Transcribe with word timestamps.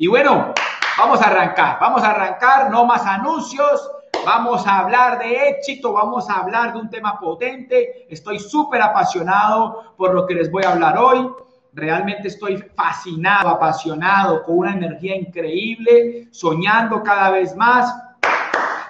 Y 0.00 0.06
bueno, 0.06 0.54
vamos 0.96 1.20
a 1.20 1.26
arrancar, 1.26 1.76
vamos 1.80 2.04
a 2.04 2.10
arrancar, 2.10 2.70
no 2.70 2.84
más 2.84 3.04
anuncios. 3.04 3.90
Vamos 4.24 4.64
a 4.64 4.78
hablar 4.78 5.18
de 5.18 5.48
éxito, 5.48 5.92
vamos 5.92 6.30
a 6.30 6.34
hablar 6.34 6.72
de 6.72 6.78
un 6.78 6.88
tema 6.88 7.18
potente. 7.18 8.06
Estoy 8.08 8.38
súper 8.38 8.80
apasionado 8.80 9.94
por 9.96 10.14
lo 10.14 10.24
que 10.24 10.34
les 10.34 10.52
voy 10.52 10.62
a 10.62 10.70
hablar 10.70 10.96
hoy. 10.98 11.28
Realmente 11.72 12.28
estoy 12.28 12.58
fascinado, 12.76 13.48
apasionado, 13.48 14.44
con 14.44 14.58
una 14.58 14.72
energía 14.72 15.16
increíble, 15.16 16.28
soñando 16.30 17.02
cada 17.02 17.30
vez 17.30 17.56
más. 17.56 17.92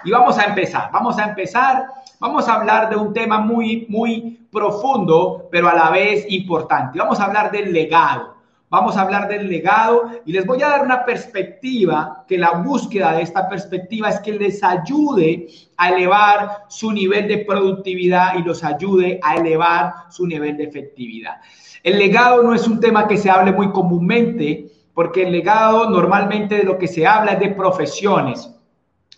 Y 0.03 0.11
vamos 0.11 0.37
a 0.37 0.43
empezar, 0.43 0.91
vamos 0.91 1.17
a 1.17 1.23
empezar. 1.23 1.87
Vamos 2.19 2.47
a 2.47 2.53
hablar 2.53 2.87
de 2.87 2.97
un 2.97 3.13
tema 3.13 3.39
muy, 3.39 3.87
muy 3.89 4.47
profundo, 4.51 5.47
pero 5.51 5.69
a 5.69 5.73
la 5.73 5.89
vez 5.89 6.25
importante. 6.29 6.99
Vamos 6.99 7.19
a 7.19 7.25
hablar 7.25 7.49
del 7.49 7.73
legado. 7.73 8.38
Vamos 8.71 8.95
a 8.95 9.01
hablar 9.01 9.27
del 9.27 9.49
legado 9.49 10.11
y 10.25 10.31
les 10.31 10.45
voy 10.45 10.61
a 10.61 10.69
dar 10.69 10.83
una 10.83 11.03
perspectiva 11.03 12.23
que 12.27 12.37
la 12.37 12.51
búsqueda 12.51 13.13
de 13.13 13.23
esta 13.23 13.49
perspectiva 13.49 14.09
es 14.09 14.19
que 14.19 14.33
les 14.33 14.63
ayude 14.63 15.47
a 15.75 15.89
elevar 15.89 16.65
su 16.67 16.91
nivel 16.91 17.27
de 17.27 17.39
productividad 17.39 18.35
y 18.37 18.43
los 18.43 18.63
ayude 18.63 19.19
a 19.23 19.37
elevar 19.37 19.91
su 20.11 20.27
nivel 20.27 20.55
de 20.55 20.65
efectividad. 20.65 21.37
El 21.81 21.97
legado 21.97 22.43
no 22.43 22.53
es 22.53 22.67
un 22.67 22.79
tema 22.79 23.07
que 23.07 23.17
se 23.17 23.31
hable 23.31 23.53
muy 23.53 23.71
comúnmente 23.71 24.67
porque 24.93 25.23
el 25.23 25.31
legado 25.31 25.89
normalmente 25.89 26.57
de 26.57 26.63
lo 26.63 26.77
que 26.77 26.87
se 26.87 27.07
habla 27.07 27.31
es 27.31 27.39
de 27.39 27.49
profesiones, 27.49 28.53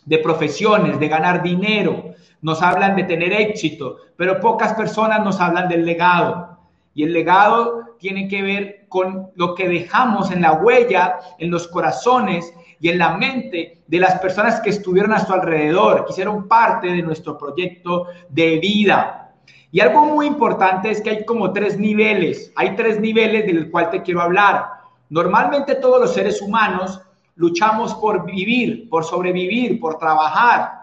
de 0.05 0.17
profesiones, 0.19 0.97
de 0.97 1.07
ganar 1.09 1.43
dinero, 1.43 2.13
nos 2.41 2.61
hablan 2.61 2.95
de 2.95 3.03
tener 3.03 3.33
éxito, 3.33 3.97
pero 4.15 4.39
pocas 4.39 4.73
personas 4.73 5.23
nos 5.25 5.41
hablan 5.41 5.67
del 5.67 5.85
legado. 5.85 6.57
Y 6.93 7.03
el 7.03 7.13
legado 7.13 7.80
tiene 8.01 8.27
que 8.27 8.41
ver 8.41 8.85
con 8.89 9.29
lo 9.35 9.53
que 9.53 9.69
dejamos 9.69 10.31
en 10.31 10.41
la 10.41 10.53
huella, 10.53 11.19
en 11.37 11.51
los 11.51 11.67
corazones 11.67 12.51
y 12.79 12.89
en 12.89 12.97
la 12.97 13.15
mente 13.15 13.83
de 13.85 13.99
las 13.99 14.19
personas 14.19 14.59
que 14.59 14.71
estuvieron 14.71 15.13
a 15.13 15.23
su 15.23 15.31
alrededor, 15.31 16.03
que 16.03 16.11
hicieron 16.11 16.47
parte 16.47 16.87
de 16.87 17.03
nuestro 17.03 17.37
proyecto 17.37 18.07
de 18.27 18.57
vida. 18.57 19.33
Y 19.71 19.81
algo 19.81 20.03
muy 20.05 20.25
importante 20.25 20.89
es 20.89 20.99
que 20.99 21.11
hay 21.11 21.25
como 21.25 21.53
tres 21.53 21.77
niveles, 21.77 22.51
hay 22.55 22.75
tres 22.75 22.99
niveles 22.99 23.45
del 23.45 23.69
cual 23.69 23.91
te 23.91 24.01
quiero 24.01 24.21
hablar. 24.21 24.65
Normalmente 25.09 25.75
todos 25.75 26.01
los 26.01 26.13
seres 26.13 26.41
humanos 26.41 27.01
luchamos 27.35 27.93
por 27.93 28.25
vivir, 28.25 28.89
por 28.89 29.05
sobrevivir, 29.05 29.79
por 29.79 29.99
trabajar, 29.99 30.80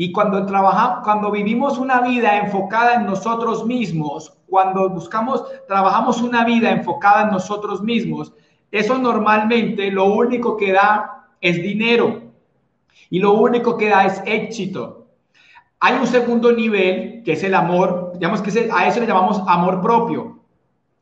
y 0.00 0.12
cuando 0.12 0.46
trabajamos, 0.46 1.00
cuando 1.02 1.28
vivimos 1.32 1.76
una 1.76 2.00
vida 2.02 2.38
enfocada 2.38 2.94
en 2.94 3.06
nosotros 3.06 3.66
mismos, 3.66 4.32
cuando 4.48 4.88
buscamos, 4.88 5.42
trabajamos 5.66 6.22
una 6.22 6.44
vida 6.44 6.70
enfocada 6.70 7.24
en 7.24 7.30
nosotros 7.30 7.82
mismos, 7.82 8.32
eso 8.70 8.96
normalmente 8.96 9.90
lo 9.90 10.04
único 10.04 10.56
que 10.56 10.72
da 10.72 11.26
es 11.40 11.60
dinero 11.60 12.22
y 13.10 13.18
lo 13.18 13.32
único 13.32 13.76
que 13.76 13.88
da 13.88 14.06
es 14.06 14.22
éxito. 14.24 15.08
Hay 15.80 15.94
un 15.96 16.06
segundo 16.06 16.52
nivel 16.52 17.24
que 17.24 17.32
es 17.32 17.42
el 17.42 17.56
amor, 17.56 18.12
digamos 18.14 18.40
que 18.40 18.70
a 18.72 18.86
eso 18.86 19.00
le 19.00 19.06
llamamos 19.08 19.42
amor 19.48 19.82
propio. 19.82 20.38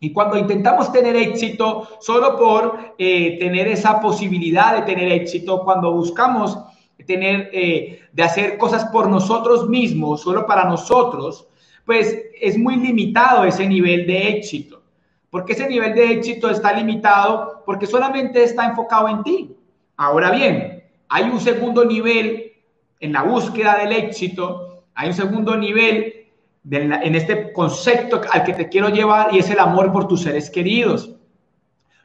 Y 0.01 0.15
cuando 0.15 0.39
intentamos 0.39 0.91
tener 0.91 1.17
éxito 1.17 1.87
solo 2.01 2.39
por 2.39 2.95
eh, 2.97 3.39
tener 3.39 3.69
esa 3.69 4.01
posibilidad 4.01 4.75
de 4.75 4.83
tener 4.91 5.13
éxito, 5.13 5.61
cuando 5.67 5.93
buscamos 5.93 6.59
tener, 7.05 7.51
eh, 7.53 8.01
de 8.13 8.23
hacer 8.23 8.57
cosas 8.57 8.87
por 8.87 9.09
nosotros 9.09 9.69
mismos, 9.69 10.23
solo 10.23 10.47
para 10.47 10.65
nosotros, 10.65 11.47
pues 11.85 12.19
es 12.41 12.59
muy 12.59 12.77
limitado 12.77 13.45
ese 13.45 13.67
nivel 13.67 14.07
de 14.07 14.29
éxito. 14.31 14.83
Porque 15.31 15.53
ese 15.53 15.69
nivel 15.69 15.95
de 15.95 16.13
éxito 16.13 16.49
está 16.51 16.73
limitado 16.73 17.63
porque 17.67 17.87
solamente 17.87 18.43
está 18.43 18.67
enfocado 18.67 19.09
en 19.09 19.23
ti. 19.23 19.57
Ahora 19.97 20.31
bien, 20.31 20.85
hay 21.09 21.25
un 21.25 21.41
segundo 21.41 21.85
nivel 21.85 22.53
en 23.01 23.13
la 23.13 23.23
búsqueda 23.23 23.79
del 23.79 23.93
éxito, 23.93 24.85
hay 24.95 25.09
un 25.09 25.15
segundo 25.15 25.57
nivel 25.57 26.27
en 26.69 27.15
este 27.15 27.53
concepto 27.53 28.21
al 28.31 28.43
que 28.43 28.53
te 28.53 28.69
quiero 28.69 28.89
llevar 28.89 29.33
y 29.33 29.39
es 29.39 29.49
el 29.51 29.59
amor 29.59 29.93
por 29.93 30.09
tus 30.09 30.23
seres 30.23 30.51
queridos. 30.51 31.13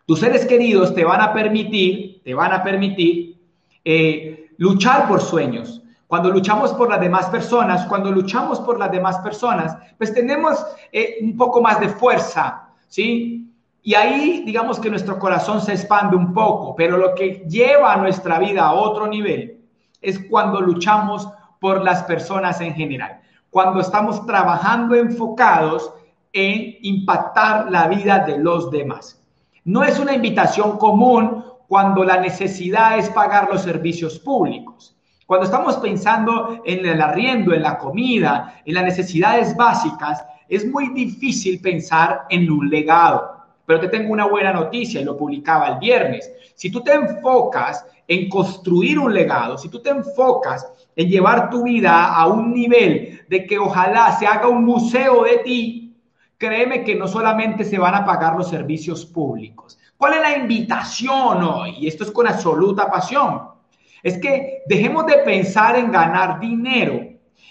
Tus 0.05 0.19
seres 0.19 0.45
queridos 0.45 0.93
te 0.93 1.03
van 1.03 1.21
a 1.21 1.33
permitir, 1.33 2.21
te 2.23 2.33
van 2.33 2.51
a 2.51 2.63
permitir 2.63 3.37
eh, 3.83 4.40
luchar 4.57 5.07
por 5.07 5.21
sueños. 5.21 5.81
Cuando 6.07 6.29
luchamos 6.29 6.73
por 6.73 6.89
las 6.89 6.99
demás 6.99 7.27
personas, 7.27 7.85
cuando 7.85 8.11
luchamos 8.11 8.59
por 8.59 8.77
las 8.77 8.91
demás 8.91 9.19
personas, 9.19 9.77
pues 9.97 10.13
tenemos 10.13 10.65
eh, 10.91 11.19
un 11.21 11.37
poco 11.37 11.61
más 11.61 11.79
de 11.79 11.87
fuerza, 11.87 12.69
¿sí? 12.87 13.49
Y 13.81 13.93
ahí 13.95 14.43
digamos 14.45 14.79
que 14.79 14.89
nuestro 14.89 15.17
corazón 15.17 15.61
se 15.61 15.71
expande 15.71 16.15
un 16.15 16.33
poco, 16.33 16.75
pero 16.75 16.97
lo 16.97 17.15
que 17.15 17.45
lleva 17.47 17.95
nuestra 17.95 18.39
vida 18.39 18.65
a 18.65 18.73
otro 18.73 19.07
nivel 19.07 19.59
es 20.01 20.19
cuando 20.29 20.59
luchamos 20.59 21.27
por 21.59 21.81
las 21.83 22.03
personas 22.03 22.59
en 22.59 22.73
general, 22.73 23.21
cuando 23.49 23.79
estamos 23.79 24.25
trabajando 24.25 24.95
enfocados 24.95 25.93
en 26.33 26.77
impactar 26.81 27.71
la 27.71 27.87
vida 27.87 28.19
de 28.19 28.37
los 28.37 28.69
demás. 28.69 29.21
No 29.63 29.83
es 29.83 29.99
una 29.99 30.13
invitación 30.13 30.77
común 30.77 31.43
cuando 31.71 32.03
la 32.03 32.19
necesidad 32.19 32.99
es 32.99 33.07
pagar 33.11 33.47
los 33.49 33.61
servicios 33.61 34.19
públicos. 34.19 34.93
Cuando 35.25 35.45
estamos 35.45 35.77
pensando 35.77 36.61
en 36.65 36.85
el 36.85 36.99
arriendo, 36.99 37.53
en 37.53 37.63
la 37.63 37.77
comida, 37.77 38.61
en 38.65 38.73
las 38.73 38.83
necesidades 38.83 39.55
básicas, 39.55 40.21
es 40.49 40.69
muy 40.69 40.89
difícil 40.89 41.61
pensar 41.61 42.23
en 42.29 42.51
un 42.51 42.69
legado. 42.69 43.37
Pero 43.65 43.79
te 43.79 43.87
tengo 43.87 44.11
una 44.11 44.25
buena 44.25 44.51
noticia 44.51 44.99
y 44.99 45.05
lo 45.05 45.15
publicaba 45.15 45.69
el 45.69 45.79
viernes. 45.79 46.29
Si 46.55 46.69
tú 46.69 46.81
te 46.81 46.93
enfocas 46.93 47.85
en 48.05 48.27
construir 48.27 48.99
un 48.99 49.13
legado, 49.13 49.57
si 49.57 49.69
tú 49.69 49.81
te 49.81 49.91
enfocas 49.91 50.69
en 50.97 51.07
llevar 51.07 51.49
tu 51.49 51.63
vida 51.63 52.13
a 52.13 52.27
un 52.27 52.53
nivel 52.53 53.21
de 53.29 53.45
que 53.45 53.57
ojalá 53.57 54.11
se 54.19 54.27
haga 54.27 54.49
un 54.49 54.65
museo 54.65 55.23
de 55.23 55.37
ti, 55.37 55.80
créeme 56.41 56.83
que 56.83 56.95
no 56.95 57.07
solamente 57.07 57.63
se 57.63 57.77
van 57.77 57.93
a 57.93 58.03
pagar 58.03 58.35
los 58.35 58.49
servicios 58.49 59.05
públicos, 59.05 59.77
¿Cuál 59.95 60.13
es 60.15 60.21
la 60.21 60.35
invitación 60.35 61.43
hoy? 61.43 61.75
Y 61.77 61.87
esto 61.87 62.03
es 62.03 62.09
con 62.09 62.25
absoluta 62.25 62.89
pasión. 62.89 63.49
Es 64.01 64.17
que 64.17 64.63
dejemos 64.65 65.05
de 65.05 65.19
pensar 65.19 65.75
en 65.75 65.91
ganar 65.91 66.39
dinero 66.39 66.99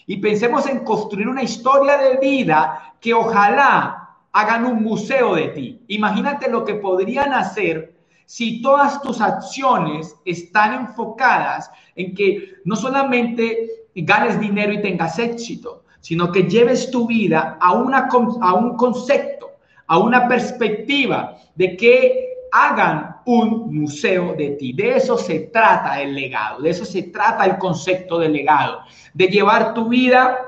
y 0.05 0.17
pensemos 0.17 0.67
en 0.67 0.81
construir 0.81 1.29
una 1.29 1.45
historia 1.45 1.97
de 1.99 2.17
vida 2.17 2.97
que 3.01 3.15
ojalá 3.15 4.17
hagan 4.33 4.67
un 4.67 4.83
museo 4.83 5.37
de 5.37 5.47
ti. 5.51 5.81
Imagínate 5.87 6.51
lo 6.51 6.65
que 6.65 6.75
podrían 6.75 7.33
hacer 7.35 7.95
si 8.27 8.61
todas 8.61 9.01
tus 9.01 9.21
acciones 9.21 10.17
están 10.25 10.75
enfocadas 10.75 11.71
en 11.95 12.17
que 12.17 12.55
no 12.65 12.75
solamente 12.75 13.87
ganes 13.95 14.41
dinero 14.41 14.73
y 14.73 14.83
tengas 14.83 15.21
éxito, 15.21 15.85
sino 16.01 16.33
que 16.33 16.45
lleves 16.45 16.91
tu 16.91 17.07
vida 17.07 17.59
a, 17.61 17.73
una, 17.73 18.09
a 18.41 18.55
un 18.55 18.77
concepto, 18.77 19.51
a 19.87 19.99
una 19.99 20.27
perspectiva 20.29 21.37
de 21.55 21.77
que 21.77 22.31
hagan 22.53 23.17
un 23.25 23.75
museo 23.75 24.35
de 24.35 24.51
ti. 24.51 24.73
De 24.73 24.97
eso 24.97 25.17
se 25.17 25.41
trata 25.53 26.01
el 26.01 26.15
legado, 26.15 26.61
de 26.61 26.71
eso 26.71 26.85
se 26.85 27.05
trata 27.05 27.45
el 27.45 27.59
concepto 27.59 28.19
de 28.19 28.29
legado, 28.29 28.81
de 29.15 29.27
llevar 29.27 29.75
tu 29.75 29.89
vida 29.89 30.39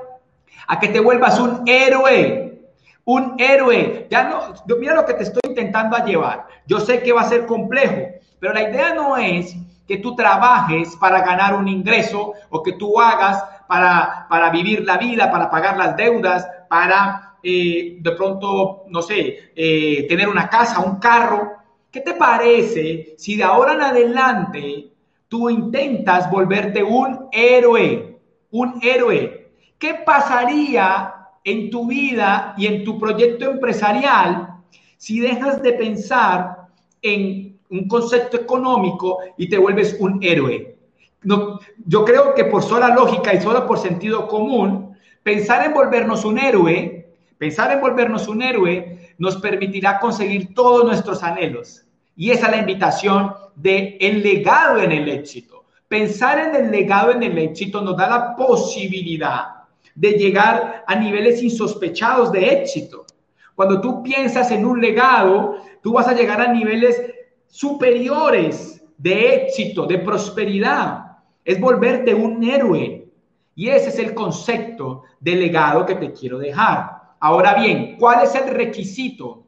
a 0.66 0.80
que 0.80 0.88
te 0.88 1.00
vuelvas 1.00 1.38
un 1.38 1.62
héroe, 1.66 2.60
un 3.04 3.34
héroe. 3.38 4.06
Ya 4.10 4.24
no, 4.24 4.76
mira 4.78 4.94
lo 4.94 5.06
que 5.06 5.14
te 5.14 5.24
estoy 5.24 5.42
intentando 5.48 5.96
llevar. 6.04 6.46
Yo 6.66 6.80
sé 6.80 7.02
que 7.02 7.12
va 7.12 7.22
a 7.22 7.28
ser 7.28 7.46
complejo, 7.46 8.08
pero 8.40 8.52
la 8.52 8.68
idea 8.68 8.94
no 8.94 9.16
es 9.16 9.54
que 9.86 9.98
tú 9.98 10.14
trabajes 10.14 10.96
para 10.96 11.22
ganar 11.22 11.54
un 11.54 11.68
ingreso 11.68 12.32
o 12.50 12.62
que 12.62 12.72
tú 12.72 13.00
hagas 13.00 13.44
para, 13.66 14.26
para 14.28 14.50
vivir 14.50 14.84
la 14.84 14.98
vida, 14.98 15.30
para 15.30 15.50
pagar 15.50 15.76
las 15.76 15.96
deudas, 15.96 16.46
para 16.68 17.32
eh, 17.42 17.98
de 18.00 18.12
pronto, 18.12 18.84
no 18.88 19.02
sé, 19.02 19.52
eh, 19.56 20.06
tener 20.08 20.28
una 20.28 20.48
casa, 20.48 20.80
un 20.80 20.98
carro. 20.98 21.52
¿Qué 21.90 22.00
te 22.00 22.14
parece 22.14 23.14
si 23.18 23.36
de 23.36 23.42
ahora 23.42 23.74
en 23.74 23.82
adelante 23.82 24.92
tú 25.28 25.50
intentas 25.50 26.30
volverte 26.30 26.82
un 26.82 27.28
héroe? 27.32 28.20
Un 28.52 28.78
héroe. 28.82 29.50
¿Qué 29.78 29.94
pasaría 30.06 31.14
en 31.42 31.70
tu 31.70 31.88
vida 31.88 32.54
y 32.56 32.66
en 32.66 32.84
tu 32.84 32.98
proyecto 32.98 33.50
empresarial 33.50 34.48
si 34.96 35.18
dejas 35.18 35.60
de 35.60 35.72
pensar 35.72 36.68
en 37.00 37.58
un 37.68 37.88
concepto 37.88 38.36
económico 38.36 39.18
y 39.36 39.48
te 39.48 39.58
vuelves 39.58 39.96
un 39.98 40.22
héroe? 40.22 40.76
No, 41.24 41.60
yo 41.86 42.04
creo 42.04 42.34
que 42.34 42.44
por 42.44 42.62
sola 42.62 42.88
lógica 42.94 43.32
y 43.32 43.40
solo 43.40 43.66
por 43.66 43.78
sentido 43.78 44.26
común, 44.26 44.96
pensar 45.22 45.64
en 45.64 45.72
volvernos 45.72 46.24
un 46.24 46.38
héroe, 46.38 47.14
pensar 47.38 47.72
en 47.72 47.80
volvernos 47.80 48.28
un 48.28 48.42
héroe 48.42 49.14
nos 49.18 49.36
permitirá 49.36 50.00
conseguir 50.00 50.54
todos 50.54 50.84
nuestros 50.84 51.22
anhelos. 51.22 51.84
Y 52.16 52.30
esa 52.30 52.46
es 52.46 52.52
la 52.52 52.58
invitación 52.58 53.32
de 53.54 53.96
el 54.00 54.22
legado 54.22 54.80
en 54.80 54.92
el 54.92 55.08
éxito. 55.08 55.64
Pensar 55.88 56.38
en 56.38 56.54
el 56.54 56.70
legado 56.70 57.12
en 57.12 57.22
el 57.22 57.38
éxito 57.38 57.80
nos 57.82 57.96
da 57.96 58.08
la 58.08 58.36
posibilidad 58.36 59.62
de 59.94 60.12
llegar 60.12 60.84
a 60.86 60.94
niveles 60.96 61.42
insospechados 61.42 62.32
de 62.32 62.48
éxito. 62.50 63.06
Cuando 63.54 63.80
tú 63.80 64.02
piensas 64.02 64.50
en 64.50 64.64
un 64.64 64.80
legado, 64.80 65.58
tú 65.82 65.92
vas 65.92 66.08
a 66.08 66.14
llegar 66.14 66.40
a 66.40 66.52
niveles 66.52 67.00
superiores 67.46 68.82
de 68.96 69.34
éxito, 69.34 69.86
de 69.86 69.98
prosperidad. 69.98 71.11
Es 71.44 71.60
volverte 71.60 72.14
un 72.14 72.42
héroe. 72.42 73.08
Y 73.54 73.68
ese 73.68 73.90
es 73.90 73.98
el 73.98 74.14
concepto 74.14 75.02
de 75.20 75.36
legado 75.36 75.84
que 75.84 75.94
te 75.94 76.12
quiero 76.12 76.38
dejar. 76.38 77.02
Ahora 77.20 77.54
bien, 77.54 77.96
¿cuál 77.98 78.24
es 78.24 78.34
el 78.34 78.48
requisito? 78.48 79.44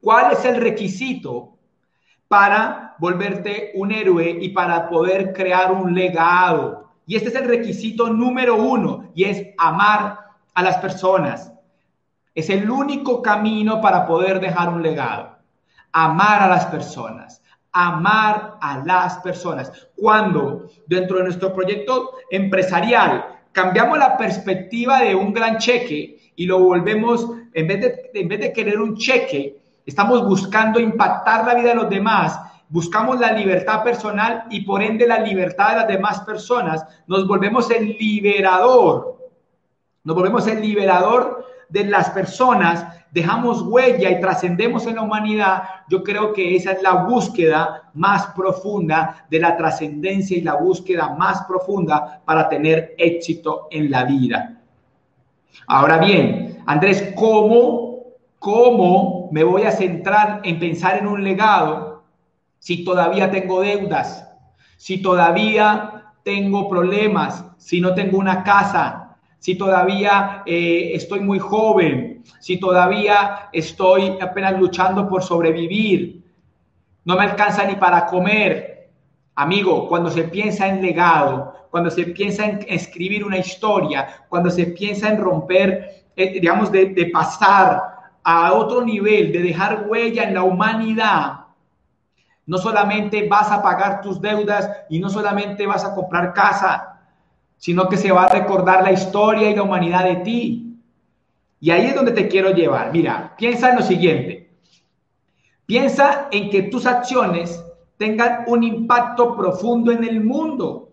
¿Cuál 0.00 0.32
es 0.32 0.44
el 0.44 0.56
requisito 0.60 1.56
para 2.28 2.94
volverte 2.98 3.72
un 3.74 3.90
héroe 3.90 4.38
y 4.40 4.50
para 4.50 4.88
poder 4.88 5.32
crear 5.32 5.72
un 5.72 5.94
legado? 5.94 6.92
Y 7.06 7.16
este 7.16 7.28
es 7.30 7.34
el 7.36 7.48
requisito 7.48 8.10
número 8.10 8.56
uno 8.56 9.10
y 9.14 9.24
es 9.24 9.48
amar 9.58 10.18
a 10.54 10.62
las 10.62 10.76
personas. 10.78 11.52
Es 12.34 12.50
el 12.50 12.70
único 12.70 13.22
camino 13.22 13.80
para 13.80 14.06
poder 14.06 14.40
dejar 14.40 14.68
un 14.68 14.82
legado. 14.82 15.38
Amar 15.92 16.42
a 16.42 16.48
las 16.48 16.66
personas. 16.66 17.42
Amar 17.78 18.56
a 18.58 18.82
las 18.86 19.18
personas. 19.18 19.70
Cuando 19.94 20.70
dentro 20.86 21.18
de 21.18 21.24
nuestro 21.24 21.52
proyecto 21.52 22.12
empresarial 22.30 23.26
cambiamos 23.52 23.98
la 23.98 24.16
perspectiva 24.16 25.00
de 25.00 25.14
un 25.14 25.34
gran 25.34 25.58
cheque 25.58 26.32
y 26.36 26.46
lo 26.46 26.58
volvemos, 26.58 27.28
en 27.52 27.66
vez 27.66 27.80
de, 27.80 28.10
en 28.14 28.28
vez 28.28 28.40
de 28.40 28.52
querer 28.54 28.80
un 28.80 28.96
cheque, 28.96 29.60
estamos 29.84 30.26
buscando 30.26 30.80
impactar 30.80 31.46
la 31.46 31.54
vida 31.54 31.68
de 31.68 31.74
los 31.74 31.90
demás, 31.90 32.40
buscamos 32.70 33.20
la 33.20 33.32
libertad 33.32 33.84
personal 33.84 34.44
y 34.48 34.62
por 34.62 34.82
ende 34.82 35.06
la 35.06 35.18
libertad 35.18 35.70
de 35.70 35.76
las 35.76 35.88
demás 35.88 36.20
personas, 36.22 36.82
nos 37.06 37.28
volvemos 37.28 37.70
el 37.70 37.96
liberador, 37.98 39.18
nos 40.02 40.16
volvemos 40.16 40.46
el 40.46 40.62
liberador 40.62 41.44
de 41.68 41.84
las 41.84 42.10
personas, 42.10 42.86
dejamos 43.10 43.62
huella 43.62 44.10
y 44.10 44.20
trascendemos 44.20 44.86
en 44.86 44.96
la 44.96 45.02
humanidad, 45.02 45.62
yo 45.88 46.02
creo 46.02 46.32
que 46.32 46.54
esa 46.54 46.72
es 46.72 46.82
la 46.82 47.04
búsqueda 47.04 47.90
más 47.94 48.26
profunda 48.28 49.26
de 49.30 49.40
la 49.40 49.56
trascendencia 49.56 50.36
y 50.36 50.42
la 50.42 50.54
búsqueda 50.54 51.14
más 51.16 51.42
profunda 51.44 52.20
para 52.24 52.48
tener 52.48 52.94
éxito 52.98 53.68
en 53.70 53.90
la 53.90 54.04
vida. 54.04 54.60
Ahora 55.66 55.98
bien, 55.98 56.62
Andrés, 56.66 57.14
¿cómo, 57.16 58.04
cómo 58.38 59.28
me 59.32 59.44
voy 59.44 59.62
a 59.62 59.72
centrar 59.72 60.40
en 60.44 60.58
pensar 60.58 60.98
en 60.98 61.06
un 61.06 61.24
legado 61.24 62.04
si 62.58 62.84
todavía 62.84 63.30
tengo 63.30 63.60
deudas, 63.60 64.28
si 64.76 65.00
todavía 65.00 66.12
tengo 66.22 66.68
problemas, 66.68 67.44
si 67.56 67.80
no 67.80 67.94
tengo 67.94 68.18
una 68.18 68.42
casa, 68.42 69.05
si 69.38 69.56
todavía 69.56 70.42
eh, 70.46 70.92
estoy 70.94 71.20
muy 71.20 71.38
joven, 71.38 72.22
si 72.40 72.58
todavía 72.58 73.48
estoy 73.52 74.18
apenas 74.20 74.58
luchando 74.58 75.08
por 75.08 75.22
sobrevivir, 75.22 76.24
no 77.04 77.16
me 77.16 77.24
alcanza 77.24 77.64
ni 77.64 77.76
para 77.76 78.06
comer. 78.06 78.90
Amigo, 79.34 79.86
cuando 79.88 80.10
se 80.10 80.24
piensa 80.24 80.66
en 80.66 80.82
legado, 80.82 81.68
cuando 81.70 81.90
se 81.90 82.04
piensa 82.06 82.46
en 82.46 82.64
escribir 82.68 83.24
una 83.24 83.38
historia, 83.38 84.24
cuando 84.28 84.50
se 84.50 84.66
piensa 84.66 85.10
en 85.10 85.20
romper, 85.20 86.06
eh, 86.16 86.40
digamos, 86.40 86.72
de, 86.72 86.86
de 86.86 87.06
pasar 87.06 87.82
a 88.24 88.52
otro 88.52 88.82
nivel, 88.82 89.30
de 89.30 89.40
dejar 89.40 89.86
huella 89.86 90.24
en 90.24 90.34
la 90.34 90.42
humanidad, 90.42 91.46
no 92.46 92.58
solamente 92.58 93.28
vas 93.28 93.50
a 93.50 93.62
pagar 93.62 94.00
tus 94.00 94.20
deudas 94.20 94.70
y 94.88 94.98
no 94.98 95.08
solamente 95.10 95.66
vas 95.66 95.84
a 95.84 95.94
comprar 95.94 96.32
casa, 96.32 96.95
sino 97.56 97.88
que 97.88 97.96
se 97.96 98.12
va 98.12 98.24
a 98.24 98.32
recordar 98.32 98.82
la 98.82 98.92
historia 98.92 99.50
y 99.50 99.54
la 99.54 99.62
humanidad 99.62 100.04
de 100.04 100.16
ti. 100.16 100.78
Y 101.60 101.70
ahí 101.70 101.86
es 101.86 101.94
donde 101.94 102.12
te 102.12 102.28
quiero 102.28 102.50
llevar. 102.50 102.92
Mira, 102.92 103.34
piensa 103.36 103.70
en 103.70 103.76
lo 103.76 103.82
siguiente. 103.82 104.50
Piensa 105.64 106.28
en 106.30 106.50
que 106.50 106.62
tus 106.62 106.86
acciones 106.86 107.62
tengan 107.96 108.44
un 108.46 108.62
impacto 108.62 109.36
profundo 109.36 109.90
en 109.90 110.04
el 110.04 110.22
mundo 110.22 110.90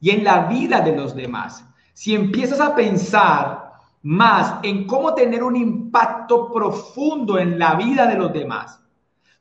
y 0.00 0.10
en 0.10 0.24
la 0.24 0.46
vida 0.46 0.80
de 0.80 0.96
los 0.96 1.14
demás. 1.14 1.64
Si 1.94 2.14
empiezas 2.14 2.60
a 2.60 2.74
pensar 2.74 3.72
más 4.02 4.56
en 4.62 4.86
cómo 4.86 5.14
tener 5.14 5.42
un 5.42 5.56
impacto 5.56 6.52
profundo 6.52 7.38
en 7.38 7.58
la 7.58 7.76
vida 7.76 8.06
de 8.06 8.16
los 8.16 8.32
demás, 8.32 8.82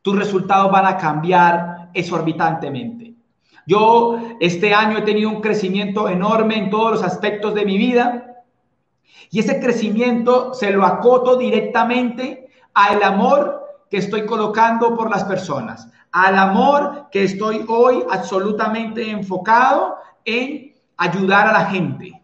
tus 0.02 0.18
resultados 0.18 0.72
van 0.72 0.86
a 0.86 0.98
cambiar 0.98 1.90
exorbitantemente. 1.94 3.11
Yo 3.66 4.18
este 4.40 4.74
año 4.74 4.98
he 4.98 5.04
tenido 5.04 5.30
un 5.30 5.42
crecimiento 5.42 6.10
enorme 6.10 6.58
en 6.58 6.70
todos 6.70 6.92
los 6.92 7.04
aspectos 7.04 7.54
de 7.54 7.66
mi 7.66 7.78
vida 7.78 8.44
y 9.30 9.40
ese 9.40 9.60
crecimiento 9.60 10.54
se 10.54 10.72
lo 10.72 10.86
acoto 10.86 11.38
directamente 11.38 12.50
al 12.74 13.04
amor 13.04 13.62
que 13.90 13.98
estoy 13.98 14.26
colocando 14.26 14.96
por 14.96 15.10
las 15.10 15.24
personas, 15.26 15.90
al 16.12 16.38
amor 16.38 17.08
que 17.12 17.24
estoy 17.24 17.64
hoy 17.68 18.04
absolutamente 18.10 19.10
enfocado 19.10 19.96
en 20.26 20.74
ayudar 20.98 21.48
a 21.48 21.54
la 21.54 21.66
gente. 21.66 22.22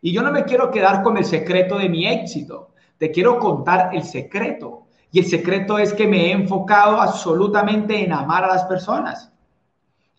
Y 0.00 0.12
yo 0.12 0.22
no 0.22 0.30
me 0.30 0.44
quiero 0.44 0.70
quedar 0.70 1.02
con 1.02 1.16
el 1.16 1.24
secreto 1.24 1.78
de 1.78 1.88
mi 1.88 2.06
éxito, 2.06 2.70
te 2.98 3.10
quiero 3.10 3.38
contar 3.38 3.90
el 3.94 4.04
secreto. 4.04 4.84
Y 5.10 5.20
el 5.20 5.24
secreto 5.24 5.78
es 5.78 5.94
que 5.94 6.06
me 6.06 6.26
he 6.26 6.32
enfocado 6.32 7.00
absolutamente 7.00 8.04
en 8.04 8.12
amar 8.12 8.44
a 8.44 8.48
las 8.48 8.64
personas 8.64 9.32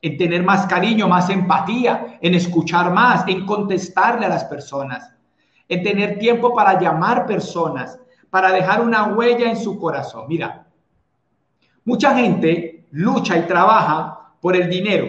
en 0.02 0.18
tener 0.18 0.44
más 0.44 0.66
cariño, 0.66 1.08
más 1.08 1.30
empatía, 1.30 2.18
en 2.22 2.34
escuchar 2.34 2.92
más, 2.94 3.28
en 3.28 3.46
contestarle 3.46 4.26
a 4.26 4.30
las 4.30 4.46
personas, 4.46 5.14
en 5.68 5.84
tener 5.84 6.18
tiempo 6.20 6.54
para 6.54 6.80
llamar 6.80 7.26
personas, 7.26 8.00
para 8.30 8.52
dejar 8.52 8.82
una 8.82 9.06
huella 9.08 9.50
en 9.50 9.58
su 9.58 9.78
corazón. 9.78 10.26
Mira, 10.30 10.68
mucha 11.84 12.16
gente 12.16 12.86
lucha 12.92 13.38
y 13.38 13.42
trabaja 13.44 14.34
por 14.42 14.56
el 14.56 14.70
dinero. 14.70 15.08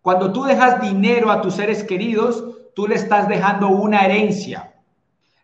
Cuando 0.00 0.32
tú 0.32 0.44
dejas 0.44 0.80
dinero 0.80 1.30
a 1.30 1.42
tus 1.42 1.54
seres 1.54 1.84
queridos, 1.84 2.44
tú 2.74 2.86
le 2.86 2.94
estás 2.94 3.28
dejando 3.28 3.68
una 3.68 4.06
herencia. 4.06 4.72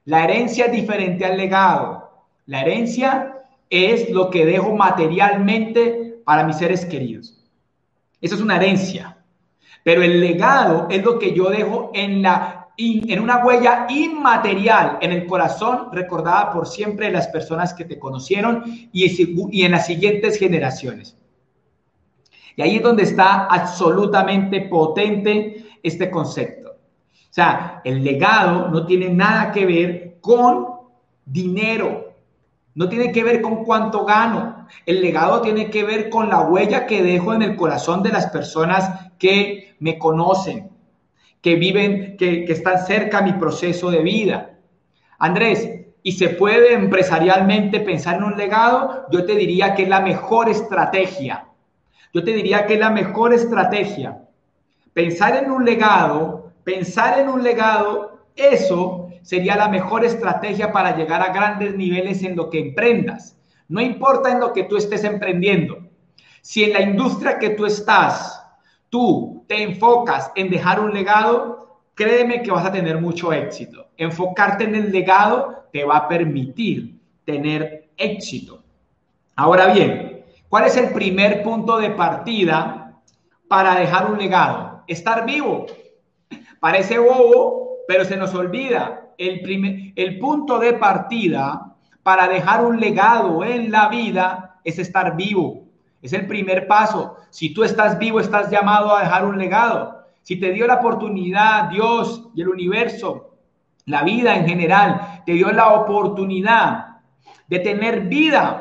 La 0.04 0.24
herencia 0.24 0.66
es 0.66 0.72
diferente 0.72 1.24
al 1.26 1.36
legado. 1.36 2.24
La 2.46 2.62
herencia 2.62 3.42
es 3.68 4.10
lo 4.10 4.30
que 4.30 4.46
dejo 4.46 4.74
materialmente 4.74 6.22
para 6.24 6.44
mis 6.44 6.56
seres 6.56 6.86
queridos. 6.86 7.43
Eso 8.24 8.36
es 8.36 8.40
una 8.40 8.56
herencia. 8.56 9.18
Pero 9.82 10.02
el 10.02 10.18
legado 10.18 10.86
es 10.88 11.04
lo 11.04 11.18
que 11.18 11.34
yo 11.34 11.50
dejo 11.50 11.90
en, 11.92 12.22
la, 12.22 12.68
en 12.78 13.20
una 13.20 13.44
huella 13.44 13.86
inmaterial 13.90 14.96
en 15.02 15.12
el 15.12 15.26
corazón, 15.26 15.88
recordada 15.92 16.50
por 16.50 16.66
siempre 16.66 17.12
las 17.12 17.28
personas 17.28 17.74
que 17.74 17.84
te 17.84 17.98
conocieron 17.98 18.62
y, 18.64 19.04
y 19.52 19.62
en 19.62 19.72
las 19.72 19.86
siguientes 19.86 20.38
generaciones. 20.38 21.18
Y 22.56 22.62
ahí 22.62 22.76
es 22.76 22.82
donde 22.82 23.02
está 23.02 23.44
absolutamente 23.44 24.62
potente 24.62 25.78
este 25.82 26.10
concepto. 26.10 26.70
O 26.70 27.34
sea, 27.34 27.82
el 27.84 28.02
legado 28.02 28.70
no 28.70 28.86
tiene 28.86 29.10
nada 29.10 29.52
que 29.52 29.66
ver 29.66 30.16
con 30.22 30.66
dinero, 31.26 32.03
no 32.74 32.88
tiene 32.88 33.12
que 33.12 33.22
ver 33.22 33.40
con 33.40 33.64
cuánto 33.64 34.04
gano. 34.04 34.66
El 34.84 35.00
legado 35.00 35.40
tiene 35.40 35.70
que 35.70 35.84
ver 35.84 36.10
con 36.10 36.28
la 36.28 36.40
huella 36.40 36.86
que 36.86 37.02
dejo 37.02 37.32
en 37.32 37.42
el 37.42 37.56
corazón 37.56 38.02
de 38.02 38.10
las 38.10 38.26
personas 38.28 39.12
que 39.18 39.76
me 39.78 39.98
conocen, 39.98 40.70
que 41.40 41.54
viven, 41.54 42.16
que, 42.16 42.44
están 42.44 42.84
cerca 42.84 43.18
a 43.18 43.22
mi 43.22 43.34
proceso 43.34 43.90
de 43.90 44.00
vida. 44.00 44.58
Andrés, 45.18 45.70
¿y 46.02 46.12
se 46.12 46.30
puede 46.30 46.74
empresarialmente 46.74 47.80
pensar 47.80 48.16
en 48.16 48.24
un 48.24 48.36
legado? 48.36 49.06
Yo 49.10 49.24
te 49.24 49.36
diría 49.36 49.74
que 49.74 49.84
es 49.84 49.88
la 49.88 50.00
mejor 50.00 50.48
estrategia. 50.48 51.46
Yo 52.12 52.24
te 52.24 52.32
diría 52.32 52.66
que 52.66 52.74
es 52.74 52.80
la 52.80 52.90
mejor 52.90 53.32
estrategia. 53.32 54.20
Pensar 54.92 55.36
en 55.36 55.50
un 55.50 55.64
legado, 55.64 56.52
pensar 56.64 57.18
en 57.18 57.28
un 57.28 57.42
legado, 57.42 58.26
eso 58.36 59.03
sería 59.24 59.56
la 59.56 59.68
mejor 59.68 60.04
estrategia 60.04 60.70
para 60.70 60.94
llegar 60.94 61.22
a 61.22 61.32
grandes 61.32 61.74
niveles 61.74 62.22
en 62.22 62.36
lo 62.36 62.50
que 62.50 62.60
emprendas. 62.60 63.38
No 63.68 63.80
importa 63.80 64.30
en 64.30 64.38
lo 64.38 64.52
que 64.52 64.64
tú 64.64 64.76
estés 64.76 65.02
emprendiendo. 65.02 65.78
Si 66.42 66.62
en 66.62 66.74
la 66.74 66.82
industria 66.82 67.38
que 67.38 67.50
tú 67.50 67.64
estás, 67.64 68.46
tú 68.90 69.42
te 69.48 69.62
enfocas 69.62 70.30
en 70.36 70.50
dejar 70.50 70.78
un 70.78 70.92
legado, 70.92 71.80
créeme 71.94 72.42
que 72.42 72.50
vas 72.50 72.66
a 72.66 72.72
tener 72.72 73.00
mucho 73.00 73.32
éxito. 73.32 73.86
Enfocarte 73.96 74.64
en 74.64 74.74
el 74.74 74.92
legado 74.92 75.64
te 75.72 75.84
va 75.84 75.96
a 75.96 76.08
permitir 76.08 77.00
tener 77.24 77.88
éxito. 77.96 78.62
Ahora 79.36 79.68
bien, 79.68 80.22
¿cuál 80.50 80.66
es 80.66 80.76
el 80.76 80.90
primer 80.90 81.42
punto 81.42 81.78
de 81.78 81.90
partida 81.90 83.00
para 83.48 83.76
dejar 83.76 84.10
un 84.10 84.18
legado? 84.18 84.82
Estar 84.86 85.24
vivo. 85.24 85.64
Parece 86.60 86.98
bobo, 86.98 87.78
pero 87.88 88.04
se 88.04 88.18
nos 88.18 88.34
olvida 88.34 89.03
el, 89.18 89.40
primer, 89.40 89.92
el 89.96 90.18
punto 90.18 90.58
de 90.58 90.74
partida 90.74 91.74
para 92.02 92.28
dejar 92.28 92.64
un 92.64 92.78
legado 92.78 93.44
en 93.44 93.70
la 93.70 93.88
vida 93.88 94.60
es 94.62 94.78
estar 94.78 95.16
vivo. 95.16 95.64
Es 96.02 96.12
el 96.12 96.26
primer 96.26 96.66
paso. 96.66 97.16
Si 97.30 97.54
tú 97.54 97.64
estás 97.64 97.98
vivo, 97.98 98.20
estás 98.20 98.50
llamado 98.50 98.94
a 98.94 99.00
dejar 99.00 99.24
un 99.24 99.38
legado. 99.38 100.04
Si 100.22 100.36
te 100.36 100.52
dio 100.52 100.66
la 100.66 100.76
oportunidad, 100.76 101.70
Dios 101.70 102.28
y 102.34 102.42
el 102.42 102.48
universo, 102.48 103.36
la 103.86 104.02
vida 104.02 104.36
en 104.36 104.46
general, 104.46 105.22
te 105.26 105.32
dio 105.32 105.50
la 105.52 105.74
oportunidad 105.74 106.98
de 107.48 107.58
tener 107.58 108.02
vida, 108.02 108.60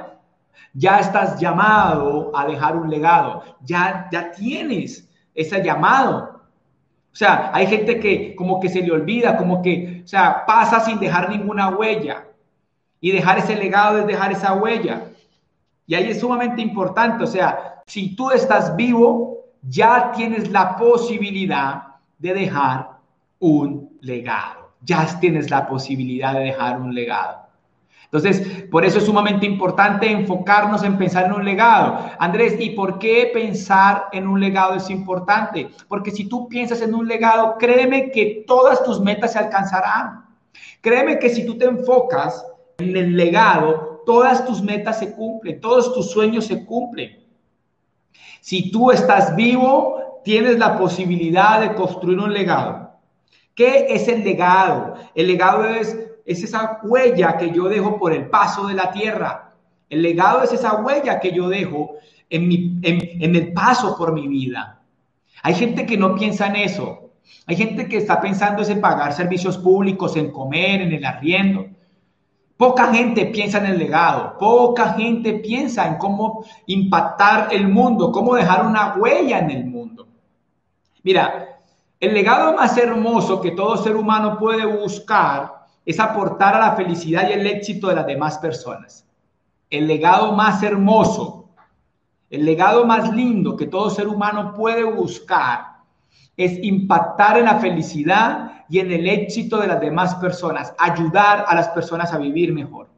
Ya 0.76 1.00
estás 1.00 1.40
llamado 1.40 2.32
a 2.36 2.48
dejar 2.48 2.76
un 2.76 2.90
legado. 2.90 3.44
Ya, 3.62 4.08
ya 4.12 4.32
tienes 4.32 5.08
ese 5.36 5.64
llamado. 5.64 6.33
O 7.14 7.16
sea, 7.16 7.52
hay 7.54 7.68
gente 7.68 8.00
que 8.00 8.36
como 8.36 8.60
que 8.60 8.70
se 8.70 8.82
le 8.82 8.92
olvida, 8.92 9.38
como 9.38 9.62
que, 9.62 10.02
o 10.04 10.08
sea, 10.08 10.46
pasa 10.48 10.80
sin 10.80 11.00
dejar 11.00 11.30
ninguna 11.30 11.70
huella. 11.70 12.26
Y 13.00 13.12
dejar 13.12 13.38
ese 13.38 13.56
legado 13.56 14.00
es 14.00 14.08
dejar 14.08 14.32
esa 14.32 14.54
huella. 14.54 15.06
Y 15.86 15.94
ahí 15.94 16.10
es 16.10 16.20
sumamente 16.20 16.62
importante. 16.62 17.24
O 17.24 17.28
sea, 17.28 17.84
si 17.86 18.16
tú 18.16 18.32
estás 18.32 18.76
vivo, 18.76 19.46
ya 19.62 20.12
tienes 20.16 20.50
la 20.50 20.76
posibilidad 20.76 21.84
de 22.18 22.34
dejar 22.34 22.90
un 23.40 23.96
legado. 24.02 24.72
Ya 24.82 25.06
tienes 25.20 25.52
la 25.52 25.68
posibilidad 25.68 26.34
de 26.34 26.46
dejar 26.46 26.82
un 26.82 26.96
legado. 26.96 27.43
Entonces, 28.14 28.66
por 28.70 28.86
eso 28.86 29.00
es 29.00 29.06
sumamente 29.06 29.48
importante 29.48 30.08
enfocarnos 30.08 30.84
en 30.84 31.00
pensar 31.00 31.26
en 31.26 31.34
un 31.34 31.44
legado. 31.44 32.12
Andrés, 32.20 32.56
¿y 32.60 32.70
por 32.70 33.00
qué 33.00 33.32
pensar 33.34 34.06
en 34.12 34.28
un 34.28 34.40
legado 34.40 34.76
es 34.76 34.92
importante? 34.92 35.72
Porque 35.88 36.12
si 36.12 36.26
tú 36.26 36.48
piensas 36.48 36.84
en 36.84 36.94
un 36.94 37.08
legado, 37.08 37.58
créeme 37.58 38.12
que 38.12 38.44
todas 38.46 38.84
tus 38.84 39.02
metas 39.02 39.34
se 39.34 39.40
alcanzarán. 39.40 40.26
Créeme 40.80 41.18
que 41.18 41.30
si 41.30 41.44
tú 41.44 41.58
te 41.58 41.66
enfocas 41.66 42.46
en 42.78 42.96
el 42.96 43.18
legado, 43.18 44.04
todas 44.06 44.46
tus 44.46 44.62
metas 44.62 45.00
se 45.00 45.16
cumplen, 45.16 45.60
todos 45.60 45.92
tus 45.96 46.12
sueños 46.12 46.46
se 46.46 46.64
cumplen. 46.64 47.20
Si 48.42 48.70
tú 48.70 48.92
estás 48.92 49.36
vivo, 49.36 50.22
tienes 50.24 50.60
la 50.60 50.78
posibilidad 50.78 51.62
de 51.62 51.74
construir 51.74 52.20
un 52.20 52.32
legado. 52.32 52.92
¿Qué 53.56 53.88
es 53.90 54.08
el 54.08 54.24
legado? 54.24 54.94
El 55.16 55.28
legado 55.28 55.66
es 55.66 56.13
es 56.26 56.44
esa 56.44 56.80
huella 56.84 57.38
que 57.38 57.52
yo 57.52 57.66
dejo 57.66 57.98
por 57.98 58.14
el 58.14 58.30
paso 58.30 58.68
de 58.68 58.74
la 58.74 58.92
tierra. 58.92 59.54
El 59.90 60.02
legado 60.02 60.44
es 60.44 60.54
esa 60.54 60.82
huella 60.82 61.20
que 61.20 61.32
yo 61.32 61.50
dejo 61.50 61.96
en, 62.30 62.48
mi, 62.48 62.80
en, 62.82 63.36
el 63.36 63.54
paso 63.54 63.98
por 63.98 64.14
mi 64.14 64.28
vida. 64.28 64.82
Hay 65.44 65.54
gente 65.54 65.86
que 65.86 65.98
no 65.98 66.16
piensa 66.16 66.48
en 66.48 66.56
eso. 66.56 67.12
Hay 67.46 67.56
gente 67.56 67.88
que 67.88 67.98
está 67.98 68.22
pensando 68.22 68.64
en 68.64 68.82
pagar 68.82 69.14
servicios 69.14 69.58
públicos, 69.58 70.16
en 70.16 70.32
comer, 70.32 70.82
en 70.82 70.94
el 70.94 71.06
arriendo. 71.06 71.68
Poca 72.56 72.94
gente 72.94 73.26
piensa 73.26 73.58
en 73.58 73.66
el 73.66 73.80
legado, 73.80 74.38
poca 74.38 74.94
gente 74.94 75.34
piensa 75.34 75.88
en 75.88 75.96
cómo 75.96 76.46
impactar 76.68 77.50
el 77.52 77.68
mundo, 77.68 78.12
cómo 78.12 78.36
dejar 78.36 78.66
una 78.66 78.96
huella 78.96 79.40
en 79.40 79.52
el 79.52 79.66
mundo. 79.66 80.08
Mira, 81.04 81.60
el 82.00 82.14
legado 82.14 82.54
más 82.54 82.78
hermoso 82.78 83.42
que 83.42 83.52
todo 83.52 83.78
ser 83.78 83.96
humano 83.96 84.38
puede 84.38 84.66
buscar 84.66 85.53
es 85.86 86.00
aportar 86.00 86.56
a 86.56 86.60
la 86.60 86.76
felicidad 86.76 87.30
y 87.30 87.34
el 87.34 87.46
éxito 87.48 87.88
de 87.88 87.96
las 87.96 88.06
demás 88.06 88.38
personas. 88.38 89.06
El 89.70 89.88
legado 89.88 90.34
más 90.34 90.64
hermoso, 90.64 91.50
el 92.30 92.46
legado 92.46 92.86
más 92.86 93.14
lindo 93.14 93.56
que 93.56 93.68
todo 93.68 93.90
ser 93.90 94.08
humano 94.08 94.54
puede 94.54 94.84
buscar 94.84 95.74
es 96.36 96.64
impactar 96.64 97.38
en 97.38 97.46
la 97.46 97.60
felicidad 97.60 98.64
y 98.70 98.80
en 98.80 98.92
el 98.92 99.08
éxito 99.08 99.58
de 99.60 99.68
las 99.68 99.80
demás 99.80 100.16
personas, 100.16 100.74
ayudar 100.78 101.46
a 101.48 101.54
las 101.54 101.70
personas 101.70 102.12
a 102.14 102.18
vivir 102.18 102.54
mejor. 102.54 102.90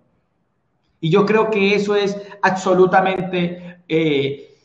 Y 1.02 1.10
yo 1.10 1.26
creo 1.26 1.50
que 1.50 1.76
eso 1.76 1.96
es 1.96 2.18
absolutamente 2.42 3.82
eh, 3.88 4.56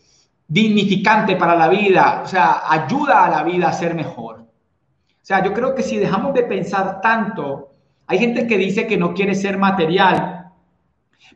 dignificante 0.46 1.36
para 1.36 1.56
la 1.56 1.68
vida, 1.68 2.22
o 2.24 2.28
sea, 2.28 2.62
ayuda 2.68 3.24
a 3.24 3.30
la 3.30 3.42
vida 3.42 3.68
a 3.68 3.72
ser 3.72 3.94
mejor. 3.94 4.40
O 4.40 5.24
sea, 5.24 5.44
yo 5.44 5.52
creo 5.52 5.74
que 5.74 5.82
si 5.82 5.96
dejamos 5.96 6.32
de 6.34 6.44
pensar 6.44 7.00
tanto 7.00 7.69
hay 8.10 8.18
gente 8.18 8.48
que 8.48 8.58
dice 8.58 8.88
que 8.88 8.96
no 8.96 9.14
quiere 9.14 9.36
ser 9.36 9.56
material, 9.56 10.50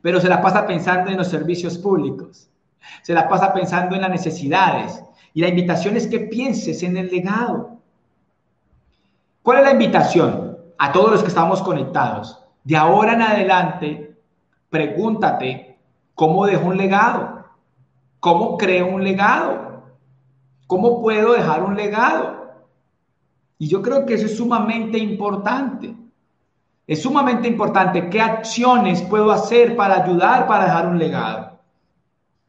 pero 0.03 0.21
se 0.21 0.29
la 0.29 0.43
pasa 0.43 0.67
pensando 0.67 1.09
en 1.09 1.17
los 1.17 1.29
servicios 1.29 1.79
públicos, 1.79 2.51
se 3.01 3.15
la 3.15 3.29
pasa 3.29 3.55
pensando 3.55 3.95
en 3.95 4.01
las 4.01 4.11
necesidades. 4.11 5.01
Y 5.35 5.41
la 5.41 5.51
invitación 5.51 5.97
es 5.97 6.09
que 6.09 6.19
pienses 6.19 6.83
en 6.83 6.97
el 6.97 7.13
legado. 7.13 7.79
¿Cuál 9.45 9.59
es 9.59 9.65
la 9.67 9.71
invitación 9.71 10.59
a 10.77 10.91
todos 10.91 11.13
los 11.13 11.23
que 11.23 11.29
estamos 11.29 11.63
conectados? 11.63 12.43
De 12.65 12.77
ahora 12.77 13.13
en 13.13 13.23
adelante, 13.23 14.17
pregúntate, 14.69 15.79
¿cómo 16.17 16.45
dejo 16.45 16.67
un 16.67 16.77
legado? 16.77 17.45
¿Cómo 18.19 18.59
creo 18.59 18.89
un 18.89 19.05
legado? 19.05 19.85
¿Cómo 20.67 21.01
puedo 21.01 21.35
dejar 21.35 21.63
un 21.63 21.77
legado? 21.77 22.67
Y 23.59 23.69
yo 23.69 23.81
creo 23.81 24.05
que 24.05 24.15
eso 24.15 24.27
es 24.27 24.37
sumamente 24.37 24.99
importante. 24.99 25.95
Es 26.87 27.03
sumamente 27.03 27.49
importante 27.49 28.11
qué 28.11 28.21
acciones 28.21 29.01
puedo 29.03 29.33
hacer 29.33 29.75
para 29.75 30.03
ayudar 30.05 30.47
para 30.47 30.65
dejar 30.65 30.87
un 30.87 30.99
legado. 30.99 31.55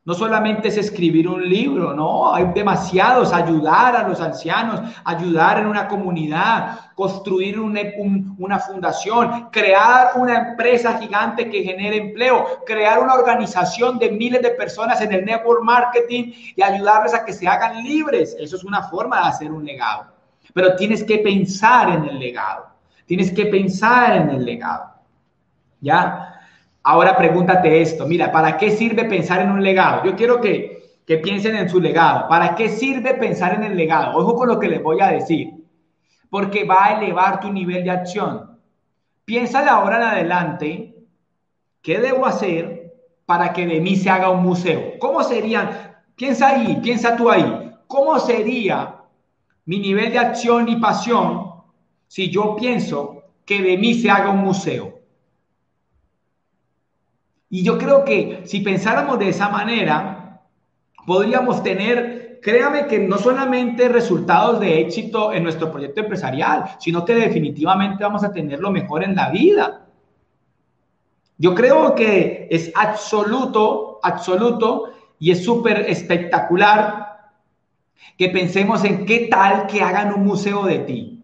No 0.03 0.13
solamente 0.13 0.67
es 0.67 0.77
escribir 0.77 1.27
un 1.27 1.49
libro, 1.49 1.91
no, 1.95 2.31
hay 2.31 2.51
demasiados, 2.53 3.33
ayudar 3.33 3.95
a 3.95 4.07
los 4.07 4.21
ancianos, 4.21 4.79
ayudar 5.03 5.57
en 5.57 5.65
una 5.65 5.87
comunidad, 5.87 6.91
construir 6.93 7.59
una 7.59 8.59
fundación, 8.59 9.49
crear 9.51 10.11
una 10.15 10.49
empresa 10.49 10.99
gigante 10.99 11.49
que 11.49 11.63
genere 11.63 11.97
empleo, 11.97 12.45
crear 12.67 13.01
una 13.01 13.15
organización 13.15 13.97
de 13.97 14.11
miles 14.11 14.43
de 14.43 14.51
personas 14.51 15.01
en 15.01 15.11
el 15.11 15.25
network 15.25 15.63
marketing 15.63 16.33
y 16.55 16.61
ayudarles 16.61 17.15
a 17.15 17.25
que 17.25 17.33
se 17.33 17.47
hagan 17.47 17.81
libres. 17.81 18.35
Eso 18.39 18.57
es 18.57 18.63
una 18.63 18.83
forma 18.83 19.21
de 19.21 19.27
hacer 19.29 19.51
un 19.51 19.65
legado. 19.65 20.05
Pero 20.53 20.75
tienes 20.75 21.03
que 21.03 21.17
pensar 21.17 21.89
en 21.89 22.03
el 22.03 22.19
legado. 22.19 22.74
Tienes 23.05 23.31
que 23.31 23.45
pensar 23.45 24.15
en 24.15 24.29
el 24.29 24.45
legado. 24.45 24.95
¿Ya? 25.81 26.39
Ahora 26.83 27.15
pregúntate 27.15 27.81
esto. 27.81 28.05
Mira, 28.07 28.31
¿para 28.31 28.57
qué 28.57 28.71
sirve 28.71 29.05
pensar 29.05 29.41
en 29.41 29.51
un 29.51 29.63
legado? 29.63 30.03
Yo 30.05 30.15
quiero 30.15 30.41
que, 30.41 30.99
que 31.05 31.17
piensen 31.17 31.55
en 31.55 31.69
su 31.69 31.79
legado. 31.79 32.27
¿Para 32.27 32.55
qué 32.55 32.69
sirve 32.69 33.13
pensar 33.15 33.55
en 33.55 33.63
el 33.63 33.77
legado? 33.77 34.17
Ojo 34.17 34.35
con 34.35 34.47
lo 34.47 34.59
que 34.59 34.67
les 34.67 34.81
voy 34.81 35.01
a 35.01 35.07
decir. 35.07 35.53
Porque 36.29 36.63
va 36.63 36.85
a 36.85 36.99
elevar 36.99 37.39
tu 37.39 37.51
nivel 37.51 37.83
de 37.83 37.91
acción. 37.91 38.59
Piensa 39.23 39.63
de 39.63 39.69
ahora 39.69 39.97
en 39.97 40.03
adelante, 40.03 40.95
¿qué 41.81 41.99
debo 41.99 42.25
hacer 42.25 42.93
para 43.25 43.53
que 43.53 43.65
de 43.65 43.79
mí 43.81 43.95
se 43.95 44.09
haga 44.09 44.29
un 44.29 44.43
museo? 44.43 44.99
¿Cómo 44.99 45.23
serían? 45.23 45.95
Piensa 46.15 46.49
ahí, 46.49 46.79
piensa 46.81 47.15
tú 47.15 47.29
ahí. 47.29 47.71
¿Cómo 47.87 48.19
sería 48.19 48.95
mi 49.65 49.79
nivel 49.79 50.11
de 50.11 50.19
acción 50.19 50.69
y 50.69 50.75
pasión 50.77 51.44
si 52.07 52.29
yo 52.29 52.55
pienso 52.55 53.23
que 53.45 53.61
de 53.61 53.77
mí 53.77 53.93
se 53.93 54.09
haga 54.09 54.29
un 54.29 54.39
museo. 54.39 54.99
Y 57.49 57.63
yo 57.63 57.77
creo 57.77 58.03
que 58.03 58.41
si 58.45 58.61
pensáramos 58.61 59.19
de 59.19 59.29
esa 59.29 59.49
manera, 59.49 60.41
podríamos 61.05 61.63
tener, 61.63 62.39
créame 62.41 62.87
que 62.87 62.99
no 62.99 63.17
solamente 63.17 63.87
resultados 63.87 64.59
de 64.59 64.81
éxito 64.81 65.31
en 65.31 65.43
nuestro 65.43 65.71
proyecto 65.71 66.01
empresarial, 66.01 66.75
sino 66.79 67.05
que 67.05 67.15
definitivamente 67.15 68.03
vamos 68.03 68.23
a 68.23 68.31
tener 68.31 68.59
lo 68.59 68.71
mejor 68.71 69.03
en 69.03 69.15
la 69.15 69.29
vida. 69.29 69.85
Yo 71.37 71.53
creo 71.53 71.95
que 71.95 72.47
es 72.49 72.71
absoluto, 72.75 73.99
absoluto 74.01 74.93
y 75.19 75.31
es 75.31 75.43
súper 75.43 75.89
espectacular 75.89 77.31
que 78.17 78.29
pensemos 78.29 78.83
en 78.83 79.05
qué 79.05 79.27
tal 79.29 79.67
que 79.67 79.81
hagan 79.81 80.13
un 80.13 80.25
museo 80.25 80.63
de 80.63 80.79
ti. 80.79 81.14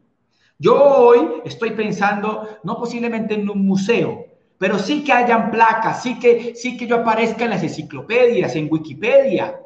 Yo 0.61 0.75
hoy 0.75 1.41
estoy 1.43 1.71
pensando 1.71 2.59
no 2.61 2.77
posiblemente 2.77 3.33
en 3.33 3.49
un 3.49 3.65
museo, 3.65 4.27
pero 4.59 4.77
sí 4.77 5.03
que 5.03 5.11
hayan 5.11 5.49
placas, 5.49 6.03
sí 6.03 6.19
que, 6.19 6.53
sí 6.53 6.77
que 6.77 6.85
yo 6.85 6.97
aparezca 6.97 7.45
en 7.45 7.49
las 7.49 7.63
enciclopedias, 7.63 8.55
en 8.55 8.67
Wikipedia. 8.69 9.59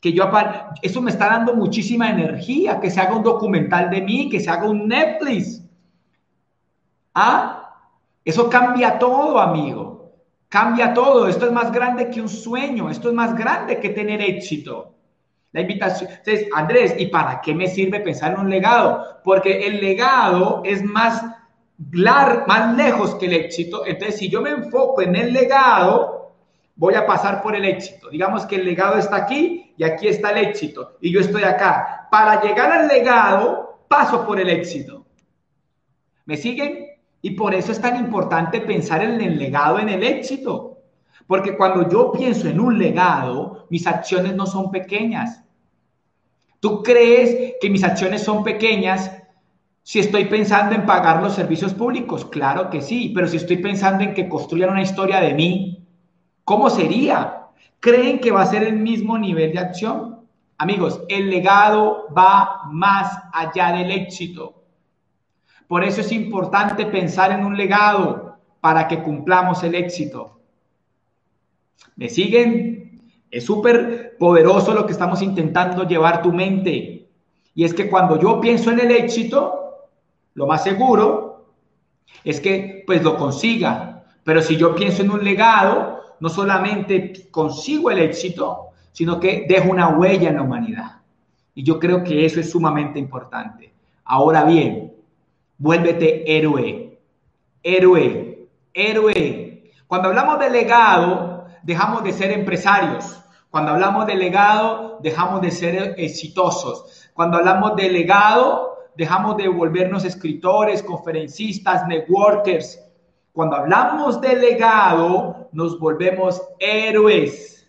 Que 0.00 0.12
yo 0.12 0.30
eso 0.80 1.02
me 1.02 1.10
está 1.10 1.26
dando 1.26 1.56
muchísima 1.56 2.08
energía, 2.08 2.78
que 2.78 2.88
se 2.88 3.00
haga 3.00 3.16
un 3.16 3.24
documental 3.24 3.90
de 3.90 4.00
mí, 4.00 4.28
que 4.28 4.38
se 4.38 4.48
haga 4.48 4.70
un 4.70 4.86
Netflix. 4.86 5.60
¿Ah? 7.12 7.74
Eso 8.24 8.48
cambia 8.48 9.00
todo, 9.00 9.40
amigo. 9.40 10.12
Cambia 10.48 10.94
todo. 10.94 11.26
Esto 11.26 11.46
es 11.46 11.52
más 11.52 11.72
grande 11.72 12.10
que 12.10 12.20
un 12.20 12.28
sueño. 12.28 12.90
Esto 12.90 13.08
es 13.08 13.14
más 13.14 13.34
grande 13.34 13.80
que 13.80 13.88
tener 13.88 14.20
éxito. 14.20 14.94
La 15.56 15.62
invitación. 15.62 16.10
Entonces, 16.10 16.48
Andrés, 16.54 16.94
¿y 16.98 17.06
para 17.06 17.40
qué 17.40 17.54
me 17.54 17.66
sirve 17.66 18.00
pensar 18.00 18.34
en 18.34 18.40
un 18.40 18.50
legado? 18.50 19.22
Porque 19.24 19.66
el 19.66 19.80
legado 19.80 20.60
es 20.66 20.84
más, 20.84 21.24
más 22.46 22.76
lejos 22.76 23.14
que 23.14 23.24
el 23.24 23.32
éxito. 23.32 23.86
Entonces, 23.86 24.18
si 24.18 24.28
yo 24.28 24.42
me 24.42 24.50
enfoco 24.50 25.00
en 25.00 25.16
el 25.16 25.32
legado, 25.32 26.34
voy 26.74 26.92
a 26.92 27.06
pasar 27.06 27.40
por 27.40 27.56
el 27.56 27.64
éxito. 27.64 28.10
Digamos 28.10 28.44
que 28.44 28.56
el 28.56 28.66
legado 28.66 28.98
está 28.98 29.16
aquí 29.16 29.72
y 29.78 29.82
aquí 29.82 30.08
está 30.08 30.32
el 30.32 30.44
éxito. 30.46 30.98
Y 31.00 31.10
yo 31.10 31.20
estoy 31.20 31.44
acá. 31.44 32.06
Para 32.10 32.42
llegar 32.42 32.70
al 32.70 32.86
legado, 32.86 33.78
paso 33.88 34.26
por 34.26 34.38
el 34.38 34.50
éxito. 34.50 35.06
¿Me 36.26 36.36
siguen? 36.36 36.86
Y 37.22 37.30
por 37.30 37.54
eso 37.54 37.72
es 37.72 37.80
tan 37.80 37.96
importante 37.96 38.60
pensar 38.60 39.02
en 39.02 39.22
el 39.22 39.38
legado, 39.38 39.78
en 39.78 39.88
el 39.88 40.02
éxito. 40.02 40.80
Porque 41.26 41.56
cuando 41.56 41.88
yo 41.88 42.12
pienso 42.12 42.46
en 42.46 42.60
un 42.60 42.78
legado, 42.78 43.66
mis 43.70 43.86
acciones 43.86 44.34
no 44.34 44.44
son 44.44 44.70
pequeñas. 44.70 45.45
¿Tú 46.60 46.82
crees 46.82 47.54
que 47.60 47.70
mis 47.70 47.84
acciones 47.84 48.22
son 48.22 48.42
pequeñas 48.44 49.12
si 49.82 50.00
estoy 50.00 50.24
pensando 50.24 50.74
en 50.74 50.86
pagar 50.86 51.22
los 51.22 51.34
servicios 51.34 51.74
públicos? 51.74 52.24
Claro 52.26 52.70
que 52.70 52.80
sí, 52.80 53.12
pero 53.14 53.28
si 53.28 53.36
estoy 53.36 53.58
pensando 53.58 54.04
en 54.04 54.14
que 54.14 54.28
construyan 54.28 54.70
una 54.70 54.82
historia 54.82 55.20
de 55.20 55.34
mí, 55.34 55.76
¿Cómo 56.46 56.70
sería? 56.70 57.48
¿Creen 57.80 58.20
que 58.20 58.30
va 58.30 58.42
a 58.42 58.46
ser 58.46 58.62
el 58.62 58.76
mismo 58.76 59.18
nivel 59.18 59.52
de 59.52 59.58
acción? 59.58 60.20
Amigos, 60.58 61.02
el 61.08 61.28
legado 61.28 62.06
va 62.16 62.60
más 62.70 63.18
allá 63.32 63.72
del 63.72 63.90
éxito. 63.90 64.62
Por 65.66 65.82
eso 65.82 66.02
es 66.02 66.12
importante 66.12 66.86
pensar 66.86 67.32
en 67.32 67.44
un 67.44 67.56
legado 67.56 68.38
para 68.60 68.86
que 68.86 69.02
cumplamos 69.02 69.64
el 69.64 69.74
éxito. 69.74 70.38
¿Me 71.96 72.08
siguen? 72.08 72.85
Es 73.36 73.44
súper 73.44 74.16
poderoso 74.18 74.72
lo 74.72 74.86
que 74.86 74.92
estamos 74.92 75.20
intentando 75.20 75.86
llevar 75.86 76.22
tu 76.22 76.32
mente. 76.32 77.06
Y 77.54 77.64
es 77.64 77.74
que 77.74 77.90
cuando 77.90 78.18
yo 78.18 78.40
pienso 78.40 78.70
en 78.70 78.80
el 78.80 78.90
éxito, 78.90 79.90
lo 80.32 80.46
más 80.46 80.64
seguro 80.64 81.52
es 82.24 82.40
que 82.40 82.82
pues 82.86 83.02
lo 83.02 83.18
consiga. 83.18 84.04
Pero 84.24 84.40
si 84.40 84.56
yo 84.56 84.74
pienso 84.74 85.02
en 85.02 85.10
un 85.10 85.22
legado, 85.22 86.00
no 86.18 86.30
solamente 86.30 87.28
consigo 87.30 87.90
el 87.90 87.98
éxito, 87.98 88.68
sino 88.90 89.20
que 89.20 89.44
dejo 89.46 89.70
una 89.70 89.88
huella 89.88 90.30
en 90.30 90.36
la 90.36 90.42
humanidad. 90.42 91.02
Y 91.54 91.62
yo 91.62 91.78
creo 91.78 92.02
que 92.02 92.24
eso 92.24 92.40
es 92.40 92.50
sumamente 92.50 92.98
importante. 92.98 93.70
Ahora 94.06 94.44
bien, 94.44 94.94
vuélvete 95.58 96.24
héroe, 96.38 96.98
héroe, 97.62 98.48
héroe. 98.72 99.72
Cuando 99.86 100.08
hablamos 100.08 100.38
de 100.38 100.48
legado, 100.48 101.48
dejamos 101.62 102.02
de 102.02 102.12
ser 102.14 102.30
empresarios. 102.30 103.20
Cuando 103.56 103.72
hablamos 103.72 104.06
de 104.06 104.16
legado, 104.16 104.98
dejamos 105.00 105.40
de 105.40 105.50
ser 105.50 105.94
exitosos. 105.96 107.08
Cuando 107.14 107.38
hablamos 107.38 107.74
de 107.74 107.88
legado, 107.88 108.90
dejamos 108.94 109.38
de 109.38 109.48
volvernos 109.48 110.04
escritores, 110.04 110.82
conferencistas, 110.82 111.88
networkers. 111.88 112.78
Cuando 113.32 113.56
hablamos 113.56 114.20
de 114.20 114.36
legado, 114.36 115.48
nos 115.52 115.80
volvemos 115.80 116.42
héroes. 116.58 117.66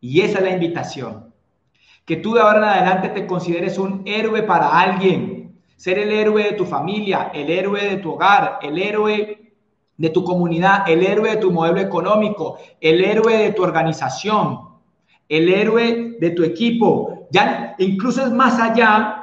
Y 0.00 0.20
esa 0.20 0.38
es 0.38 0.44
la 0.44 0.50
invitación. 0.50 1.34
Que 2.04 2.18
tú 2.18 2.34
de 2.34 2.42
ahora 2.42 2.58
en 2.58 2.64
adelante 2.66 3.08
te 3.08 3.26
consideres 3.26 3.78
un 3.78 4.04
héroe 4.06 4.44
para 4.44 4.68
alguien. 4.68 5.60
Ser 5.74 5.98
el 5.98 6.12
héroe 6.12 6.44
de 6.44 6.52
tu 6.52 6.64
familia, 6.64 7.32
el 7.34 7.50
héroe 7.50 7.82
de 7.90 7.96
tu 7.96 8.12
hogar, 8.12 8.60
el 8.62 8.78
héroe 8.78 9.52
de 9.96 10.10
tu 10.10 10.22
comunidad, 10.22 10.88
el 10.88 11.04
héroe 11.04 11.30
de 11.30 11.36
tu 11.38 11.50
modelo 11.50 11.80
económico, 11.80 12.58
el 12.80 13.02
héroe 13.04 13.36
de 13.36 13.52
tu 13.52 13.64
organización, 13.64 14.70
el 15.32 15.48
héroe 15.48 16.16
de 16.20 16.30
tu 16.30 16.44
equipo. 16.44 17.26
Ya 17.30 17.74
incluso 17.78 18.22
es 18.22 18.30
más 18.30 18.60
allá 18.60 19.18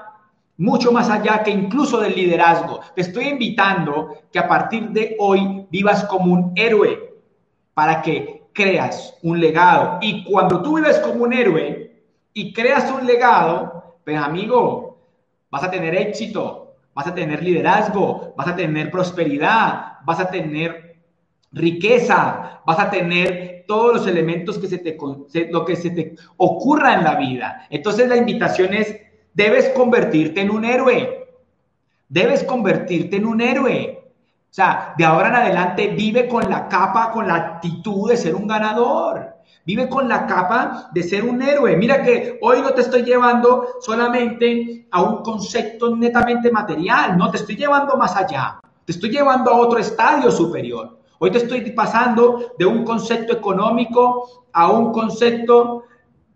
mucho 0.57 0.91
más 0.91 1.09
allá 1.09 1.41
que 1.41 1.51
incluso 1.51 2.01
del 2.01 2.15
liderazgo. 2.15 2.81
Te 2.93 3.01
estoy 3.01 3.29
invitando 3.29 4.17
que 4.29 4.39
a 4.39 4.47
partir 4.47 4.89
de 4.89 5.15
hoy 5.17 5.65
vivas 5.71 6.03
como 6.03 6.33
un 6.33 6.51
héroe 6.55 7.13
para 7.73 8.01
que 8.01 8.49
creas 8.51 9.17
un 9.23 9.39
legado. 9.39 9.99
Y 10.01 10.25
cuando 10.25 10.61
tú 10.61 10.75
vives 10.75 10.99
como 10.99 11.23
un 11.23 11.31
héroe 11.31 12.03
y 12.33 12.51
creas 12.51 12.91
un 12.91 13.07
legado, 13.07 13.99
pues 14.03 14.17
amigo, 14.17 14.99
vas 15.49 15.63
a 15.63 15.71
tener 15.71 15.95
éxito, 15.95 16.75
vas 16.93 17.07
a 17.07 17.15
tener 17.15 17.41
liderazgo, 17.41 18.33
vas 18.35 18.49
a 18.49 18.55
tener 18.57 18.91
prosperidad, 18.91 19.99
vas 20.03 20.19
a 20.19 20.29
tener 20.29 20.97
riqueza, 21.53 22.59
vas 22.65 22.79
a 22.79 22.89
tener 22.89 23.58
todos 23.69 23.97
los 23.97 24.07
elementos 24.07 24.57
que 24.57 24.67
se 24.67 24.79
te, 24.79 24.97
lo 25.51 25.63
que 25.63 25.75
se 25.75 25.91
te 25.91 26.15
ocurra 26.37 26.95
en 26.95 27.03
la 27.03 27.13
vida. 27.17 27.67
Entonces 27.69 28.09
la 28.09 28.17
invitación 28.17 28.73
es 28.73 28.97
debes 29.35 29.69
convertirte 29.69 30.41
en 30.41 30.49
un 30.49 30.65
héroe. 30.65 31.27
Debes 32.07 32.43
convertirte 32.43 33.17
en 33.17 33.27
un 33.27 33.41
héroe. 33.41 34.11
O 34.49 34.53
sea, 34.53 34.95
de 34.97 35.05
ahora 35.05 35.29
en 35.29 35.35
adelante 35.35 35.87
vive 35.89 36.27
con 36.27 36.49
la 36.49 36.67
capa, 36.67 37.11
con 37.11 37.27
la 37.27 37.35
actitud 37.35 38.09
de 38.09 38.17
ser 38.17 38.33
un 38.33 38.47
ganador. 38.47 39.35
Vive 39.65 39.87
con 39.87 40.09
la 40.09 40.25
capa 40.25 40.89
de 40.91 41.03
ser 41.03 41.23
un 41.23 41.39
héroe. 41.39 41.77
Mira 41.77 42.01
que 42.01 42.39
hoy 42.41 42.63
no 42.63 42.71
te 42.71 42.81
estoy 42.81 43.03
llevando 43.03 43.67
solamente 43.81 44.87
a 44.89 45.03
un 45.03 45.21
concepto 45.21 45.95
netamente 45.95 46.49
material, 46.49 47.15
no, 47.19 47.29
te 47.29 47.37
estoy 47.37 47.55
llevando 47.55 47.95
más 47.97 48.15
allá. 48.15 48.59
Te 48.83 48.93
estoy 48.93 49.11
llevando 49.11 49.51
a 49.51 49.57
otro 49.57 49.77
estadio 49.77 50.31
superior. 50.31 50.98
Hoy 51.21 51.31
te 51.31 51.39
estoy 51.39 51.69
pasando 51.71 52.53
de 52.57 52.65
un 52.65 52.85
concepto 52.85 53.33
económico 53.33 54.47
a 54.53 54.71
un 54.71 54.93
concepto 54.93 55.83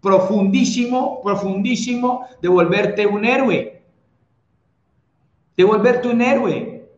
profundísimo, 0.02 1.22
profundísimo 1.24 2.28
de 2.42 2.50
volverte 2.50 3.08
un 3.08 3.24
héroe. 3.24 3.82
De 5.56 5.64
volverte 5.64 6.10
un 6.10 6.22
héroe. 6.22 6.90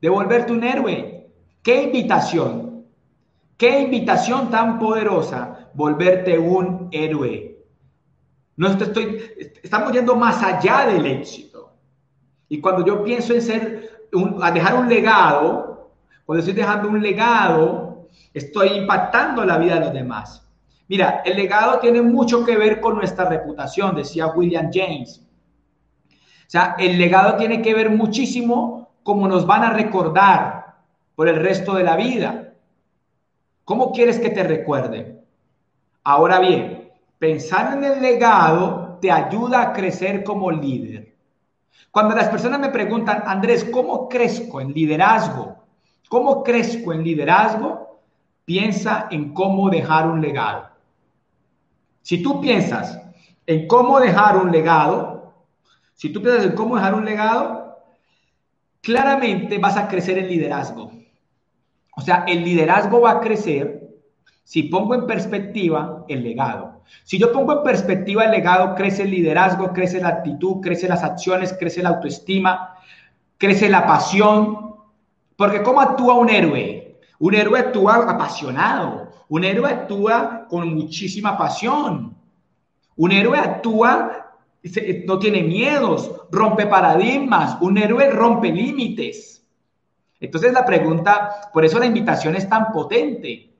De 0.00 0.08
volverte 0.08 0.52
un 0.52 0.64
héroe. 0.64 1.28
¿Qué 1.62 1.84
invitación? 1.84 2.84
¿Qué 3.56 3.82
invitación 3.82 4.50
tan 4.50 4.76
poderosa? 4.80 5.70
Volverte 5.74 6.36
un 6.36 6.88
héroe. 6.90 7.64
Estamos 9.62 9.92
yendo 9.92 10.16
más 10.16 10.42
allá 10.42 10.86
del 10.86 11.06
éxito. 11.06 11.72
Y 12.48 12.60
cuando 12.60 12.84
yo 12.84 13.04
pienso 13.04 13.32
en 13.32 13.42
ser, 13.42 14.08
a 14.42 14.50
dejar 14.50 14.74
un 14.74 14.88
legado, 14.88 15.65
cuando 16.26 16.40
estoy 16.40 16.54
dejando 16.54 16.88
un 16.88 17.00
legado, 17.00 18.08
estoy 18.34 18.70
impactando 18.70 19.44
la 19.44 19.58
vida 19.58 19.74
de 19.74 19.80
los 19.80 19.92
demás. 19.92 20.44
Mira, 20.88 21.22
el 21.24 21.36
legado 21.36 21.78
tiene 21.78 22.02
mucho 22.02 22.44
que 22.44 22.56
ver 22.56 22.80
con 22.80 22.96
nuestra 22.96 23.28
reputación, 23.28 23.94
decía 23.94 24.26
William 24.26 24.70
James. 24.72 25.22
O 26.10 26.48
sea, 26.50 26.74
el 26.78 26.98
legado 26.98 27.36
tiene 27.36 27.62
que 27.62 27.74
ver 27.74 27.90
muchísimo 27.90 28.90
cómo 29.04 29.28
nos 29.28 29.46
van 29.46 29.62
a 29.62 29.70
recordar 29.70 30.76
por 31.14 31.28
el 31.28 31.36
resto 31.36 31.74
de 31.74 31.84
la 31.84 31.96
vida. 31.96 32.54
¿Cómo 33.64 33.92
quieres 33.92 34.18
que 34.18 34.30
te 34.30 34.42
recuerden? 34.42 35.24
Ahora 36.02 36.40
bien, 36.40 36.92
pensar 37.18 37.76
en 37.76 37.84
el 37.84 38.02
legado 38.02 38.98
te 39.00 39.10
ayuda 39.10 39.62
a 39.62 39.72
crecer 39.72 40.24
como 40.24 40.50
líder. 40.50 41.14
Cuando 41.90 42.14
las 42.14 42.28
personas 42.28 42.60
me 42.60 42.68
preguntan, 42.68 43.22
Andrés, 43.26 43.64
¿cómo 43.64 44.08
crezco 44.08 44.60
en 44.60 44.72
liderazgo? 44.72 45.65
¿Cómo 46.08 46.42
crezco 46.42 46.92
en 46.92 47.02
liderazgo? 47.02 48.00
Piensa 48.44 49.08
en 49.10 49.32
cómo 49.32 49.70
dejar 49.70 50.06
un 50.06 50.20
legado. 50.20 50.70
Si 52.02 52.22
tú 52.22 52.40
piensas 52.40 53.00
en 53.46 53.66
cómo 53.66 53.98
dejar 53.98 54.36
un 54.36 54.52
legado, 54.52 55.34
si 55.94 56.10
tú 56.12 56.22
piensas 56.22 56.46
en 56.46 56.52
cómo 56.52 56.76
dejar 56.76 56.94
un 56.94 57.04
legado, 57.04 57.78
claramente 58.80 59.58
vas 59.58 59.76
a 59.76 59.88
crecer 59.88 60.18
en 60.18 60.28
liderazgo. 60.28 60.92
O 61.96 62.00
sea, 62.00 62.24
el 62.28 62.44
liderazgo 62.44 63.00
va 63.00 63.12
a 63.12 63.20
crecer 63.20 63.82
si 64.44 64.64
pongo 64.64 64.94
en 64.94 65.06
perspectiva 65.06 66.04
el 66.06 66.22
legado. 66.22 66.82
Si 67.02 67.18
yo 67.18 67.32
pongo 67.32 67.52
en 67.52 67.62
perspectiva 67.64 68.24
el 68.24 68.30
legado, 68.30 68.74
crece 68.74 69.02
el 69.02 69.10
liderazgo, 69.10 69.72
crece 69.72 70.00
la 70.00 70.08
actitud, 70.08 70.60
crece 70.60 70.86
las 70.86 71.02
acciones, 71.02 71.56
crece 71.58 71.82
la 71.82 71.88
autoestima, 71.88 72.76
crece 73.38 73.68
la 73.68 73.86
pasión. 73.86 74.65
Porque 75.36 75.62
¿cómo 75.62 75.80
actúa 75.80 76.14
un 76.14 76.30
héroe? 76.30 76.98
Un 77.18 77.34
héroe 77.34 77.58
actúa 77.58 78.10
apasionado, 78.10 79.10
un 79.28 79.44
héroe 79.44 79.70
actúa 79.70 80.46
con 80.48 80.74
muchísima 80.74 81.36
pasión. 81.36 82.16
Un 82.96 83.12
héroe 83.12 83.38
actúa, 83.38 84.34
no 85.06 85.18
tiene 85.18 85.42
miedos, 85.42 86.10
rompe 86.30 86.66
paradigmas. 86.66 87.58
Un 87.60 87.78
héroe 87.78 88.10
rompe 88.10 88.50
límites. 88.50 89.44
Entonces 90.20 90.52
la 90.52 90.64
pregunta, 90.64 91.50
por 91.52 91.64
eso 91.64 91.78
la 91.78 91.86
invitación 91.86 92.36
es 92.36 92.48
tan 92.48 92.72
potente. 92.72 93.50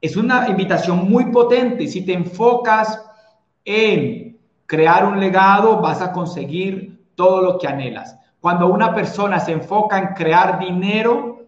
Es 0.00 0.16
una 0.16 0.48
invitación 0.48 1.08
muy 1.08 1.26
potente. 1.26 1.88
Si 1.88 2.04
te 2.04 2.12
enfocas 2.12 3.02
en 3.64 4.38
crear 4.66 5.06
un 5.06 5.18
legado, 5.18 5.80
vas 5.80 6.02
a 6.02 6.12
conseguir 6.12 7.06
todo 7.14 7.40
lo 7.40 7.58
que 7.58 7.68
anhelas. 7.68 8.16
Cuando 8.44 8.66
una 8.66 8.94
persona 8.94 9.40
se 9.40 9.52
enfoca 9.52 9.98
en 9.98 10.08
crear 10.08 10.58
dinero, 10.58 11.46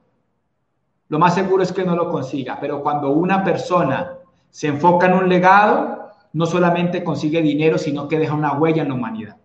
lo 1.09 1.19
más 1.19 1.35
seguro 1.35 1.63
es 1.63 1.71
que 1.71 1.85
no 1.85 1.95
lo 1.95 2.09
consiga, 2.09 2.57
pero 2.59 2.83
cuando 2.83 3.11
una 3.11 3.45
persona 3.45 4.15
se 4.49 4.69
enfoca 4.69 5.05
en 5.05 5.13
un 5.13 5.29
legado, 5.29 6.13
no 6.33 6.47
solamente 6.47 7.05
consigue 7.05 7.43
dinero, 7.43 7.77
sino 7.77 8.09
que 8.09 8.19
deja 8.19 8.33
una 8.33 8.55
huella 8.55 8.81
en 8.81 8.89
la 8.89 8.95
humanidad. 8.95 9.37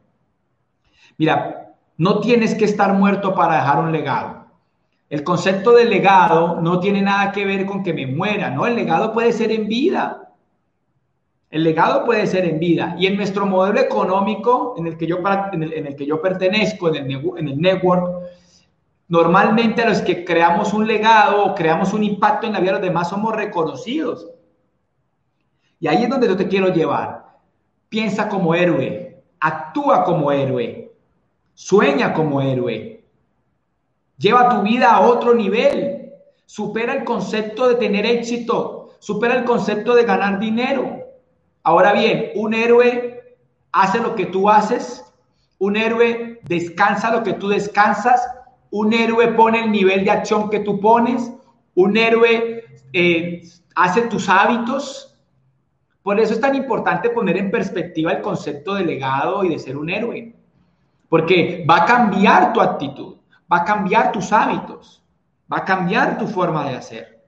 Mira, 1.18 1.74
no 1.98 2.22
tienes 2.22 2.56
que 2.56 2.64
estar 2.64 2.94
muerto 2.94 3.36
para 3.36 3.56
dejar 3.56 3.80
un 3.80 3.92
legado. 3.92 4.46
El 5.10 5.26
concepto 5.26 5.74
de 5.74 5.84
legado 5.84 6.62
no 6.62 6.80
tiene 6.80 7.02
nada 7.02 7.34
que 7.34 7.44
ver 7.44 7.66
con 7.66 7.84
que 7.84 7.94
me 7.94 8.08
muera, 8.08 8.50
¿no? 8.50 8.66
El 8.66 8.78
legado 8.78 9.12
puede 9.12 9.34
ser 9.34 9.52
en 9.52 9.68
vida. 9.68 10.31
El 11.52 11.64
legado 11.64 12.06
puede 12.06 12.26
ser 12.26 12.46
en 12.46 12.60
vida. 12.60 12.96
Y 12.98 13.06
en 13.06 13.18
nuestro 13.18 13.46
modelo 13.46 13.80
económico 13.80 14.74
en 14.78 14.88
el 14.88 14.98
que 14.98 15.06
yo, 15.06 15.22
pertenezco, 15.22 16.90
en 16.96 17.12
el, 17.12 17.34
en 17.38 17.48
el 17.48 17.62
network, 17.62 18.22
Normalmente 19.12 19.86
los 19.86 20.02
que 20.04 20.24
creamos 20.24 20.72
un 20.72 20.88
legado 20.88 21.44
o 21.44 21.54
creamos 21.54 21.92
un 21.92 22.02
impacto 22.02 22.48
en 22.48 22.54
la 22.54 22.62
vida 22.62 22.72
de 22.72 22.80
los 22.80 22.88
demás 22.88 23.10
somos 23.10 23.36
reconocidos. 23.36 24.30
Y 25.82 25.88
ahí 25.90 26.04
es 26.04 26.10
donde 26.10 26.30
yo 26.30 26.38
te 26.38 26.48
quiero 26.48 26.70
llevar. 26.70 27.26
Piensa 27.90 28.30
como 28.30 28.56
héroe, 28.56 29.22
actúa 29.38 30.06
como 30.06 30.32
héroe, 30.32 30.94
sueña 31.54 32.14
como 32.14 32.42
héroe. 32.42 33.04
Lleva 34.18 34.48
tu 34.48 34.62
vida 34.62 34.96
a 34.96 35.02
otro 35.02 35.36
nivel. 35.36 36.14
Supera 36.46 36.94
el 36.94 37.04
concepto 37.04 37.68
de 37.68 37.76
tener 37.76 38.06
éxito. 38.06 38.92
supera 39.00 39.36
el 39.36 39.44
concepto 39.44 39.94
de 39.94 40.06
ganar 40.06 40.40
dinero. 40.40 41.01
Ahora 41.63 41.93
bien, 41.93 42.32
un 42.36 42.54
héroe 42.54 43.38
hace 43.71 44.00
lo 44.00 44.15
que 44.15 44.26
tú 44.26 44.50
haces, 44.50 45.06
un 45.60 45.78
héroe 45.78 46.39
descansa 46.43 47.12
lo 47.12 47.24
que 47.24 47.34
tú 47.34 47.50
descansas, 47.50 48.28
un 48.71 48.93
héroe 48.93 49.28
pone 49.34 49.63
el 49.63 49.71
nivel 49.71 50.04
de 50.04 50.12
acción 50.12 50.50
que 50.50 50.62
tú 50.62 50.80
pones, 50.80 51.32
un 51.76 51.97
héroe 51.97 52.65
eh, 52.93 53.43
hace 53.76 54.02
tus 54.04 54.28
hábitos. 54.28 55.15
Por 56.02 56.19
eso 56.19 56.34
es 56.34 56.41
tan 56.41 56.56
importante 56.56 57.12
poner 57.12 57.38
en 57.38 57.52
perspectiva 57.52 58.12
el 58.12 58.21
concepto 58.21 58.74
de 58.74 58.86
legado 58.86 59.43
y 59.43 59.50
de 59.50 59.60
ser 59.60 59.78
un 59.78 59.89
héroe, 59.89 60.34
porque 61.10 61.63
va 61.69 61.84
a 61.84 61.86
cambiar 61.86 62.54
tu 62.54 62.62
actitud, 62.62 63.17
va 63.52 63.58
a 63.58 63.65
cambiar 63.65 64.12
tus 64.12 64.32
hábitos, 64.34 65.04
va 65.52 65.58
a 65.58 65.65
cambiar 65.65 66.17
tu 66.17 66.28
forma 66.28 66.67
de 66.67 66.76
hacer. 66.76 67.24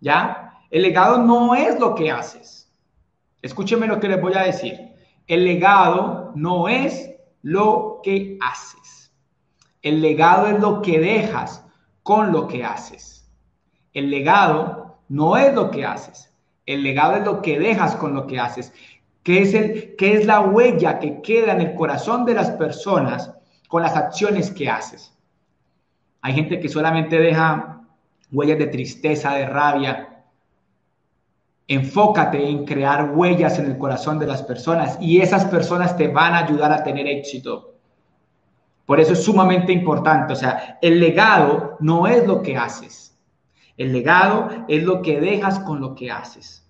¿Ya? 0.00 0.58
El 0.70 0.82
legado 0.82 1.18
no 1.18 1.54
es 1.54 1.78
lo 1.78 1.94
que 1.94 2.10
haces. 2.10 2.63
Escúcheme 3.44 3.86
lo 3.86 4.00
que 4.00 4.08
les 4.08 4.22
voy 4.22 4.32
a 4.32 4.44
decir. 4.44 4.94
El 5.26 5.44
legado 5.44 6.32
no 6.34 6.66
es 6.66 7.10
lo 7.42 8.00
que 8.02 8.38
haces. 8.40 9.12
El 9.82 10.00
legado 10.00 10.46
es 10.46 10.58
lo 10.60 10.80
que 10.80 10.98
dejas 10.98 11.62
con 12.02 12.32
lo 12.32 12.48
que 12.48 12.64
haces. 12.64 13.30
El 13.92 14.08
legado 14.08 14.96
no 15.10 15.36
es 15.36 15.52
lo 15.52 15.70
que 15.70 15.84
haces. 15.84 16.34
El 16.64 16.82
legado 16.82 17.16
es 17.16 17.24
lo 17.26 17.42
que 17.42 17.58
dejas 17.58 17.96
con 17.96 18.14
lo 18.14 18.26
que 18.26 18.40
haces. 18.40 18.72
¿Qué 19.22 19.42
es, 19.42 19.52
el, 19.52 19.94
qué 19.96 20.14
es 20.14 20.24
la 20.24 20.40
huella 20.40 20.98
que 20.98 21.20
queda 21.20 21.52
en 21.52 21.60
el 21.60 21.74
corazón 21.74 22.24
de 22.24 22.32
las 22.32 22.50
personas 22.52 23.30
con 23.68 23.82
las 23.82 23.94
acciones 23.94 24.50
que 24.52 24.70
haces? 24.70 25.12
Hay 26.22 26.32
gente 26.32 26.58
que 26.60 26.70
solamente 26.70 27.18
deja 27.18 27.82
huellas 28.32 28.58
de 28.58 28.68
tristeza, 28.68 29.34
de 29.34 29.44
rabia. 29.44 30.13
Enfócate 31.66 32.48
en 32.48 32.64
crear 32.64 33.12
huellas 33.12 33.58
en 33.58 33.66
el 33.66 33.78
corazón 33.78 34.18
de 34.18 34.26
las 34.26 34.42
personas 34.42 34.98
y 35.00 35.20
esas 35.20 35.46
personas 35.46 35.96
te 35.96 36.08
van 36.08 36.34
a 36.34 36.38
ayudar 36.38 36.72
a 36.72 36.82
tener 36.84 37.06
éxito. 37.06 37.74
Por 38.86 39.00
eso 39.00 39.14
es 39.14 39.24
sumamente 39.24 39.72
importante. 39.72 40.32
O 40.32 40.36
sea, 40.36 40.78
el 40.82 41.00
legado 41.00 41.76
no 41.80 42.06
es 42.06 42.26
lo 42.26 42.42
que 42.42 42.56
haces. 42.56 43.18
El 43.76 43.92
legado 43.92 44.48
es 44.68 44.82
lo 44.84 45.02
que 45.02 45.20
dejas 45.20 45.58
con 45.60 45.80
lo 45.80 45.94
que 45.94 46.10
haces. 46.10 46.68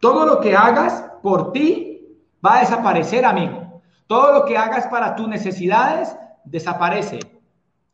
Todo 0.00 0.26
lo 0.26 0.40
que 0.40 0.56
hagas 0.56 1.04
por 1.22 1.52
ti 1.52 2.18
va 2.44 2.56
a 2.56 2.60
desaparecer, 2.60 3.24
amigo. 3.24 3.82
Todo 4.06 4.32
lo 4.32 4.44
que 4.44 4.56
hagas 4.56 4.86
para 4.88 5.14
tus 5.14 5.28
necesidades 5.28 6.16
desaparece. 6.44 7.20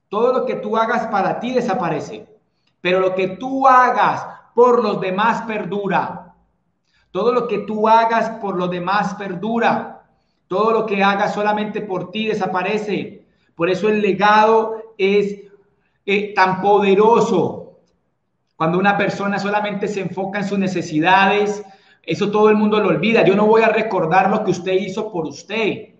Todo 0.08 0.32
lo 0.32 0.44
que 0.44 0.56
tú 0.56 0.76
hagas 0.76 1.06
para 1.06 1.38
ti 1.38 1.52
desaparece, 1.52 2.26
pero 2.80 2.98
lo 2.98 3.14
que 3.14 3.28
tú 3.28 3.66
hagas 3.68 4.26
por 4.54 4.82
los 4.82 5.00
demás 5.00 5.42
perdura. 5.42 6.34
Todo 7.10 7.32
lo 7.32 7.48
que 7.48 7.58
tú 7.58 7.88
hagas 7.88 8.30
por 8.40 8.56
los 8.56 8.70
demás 8.70 9.14
perdura. 9.14 10.02
Todo 10.48 10.72
lo 10.72 10.86
que 10.86 11.02
hagas 11.02 11.34
solamente 11.34 11.80
por 11.80 12.10
ti 12.10 12.26
desaparece. 12.26 13.26
Por 13.54 13.70
eso 13.70 13.88
el 13.88 14.00
legado 14.00 14.94
es 14.96 15.36
eh, 16.06 16.34
tan 16.34 16.60
poderoso. 16.60 17.78
Cuando 18.56 18.78
una 18.78 18.96
persona 18.98 19.38
solamente 19.38 19.88
se 19.88 20.00
enfoca 20.00 20.40
en 20.40 20.44
sus 20.44 20.58
necesidades, 20.58 21.62
eso 22.02 22.30
todo 22.30 22.50
el 22.50 22.56
mundo 22.56 22.80
lo 22.80 22.88
olvida. 22.88 23.24
Yo 23.24 23.34
no 23.34 23.46
voy 23.46 23.62
a 23.62 23.68
recordar 23.68 24.30
lo 24.30 24.44
que 24.44 24.50
usted 24.50 24.72
hizo 24.72 25.10
por 25.12 25.26
usted. 25.26 25.94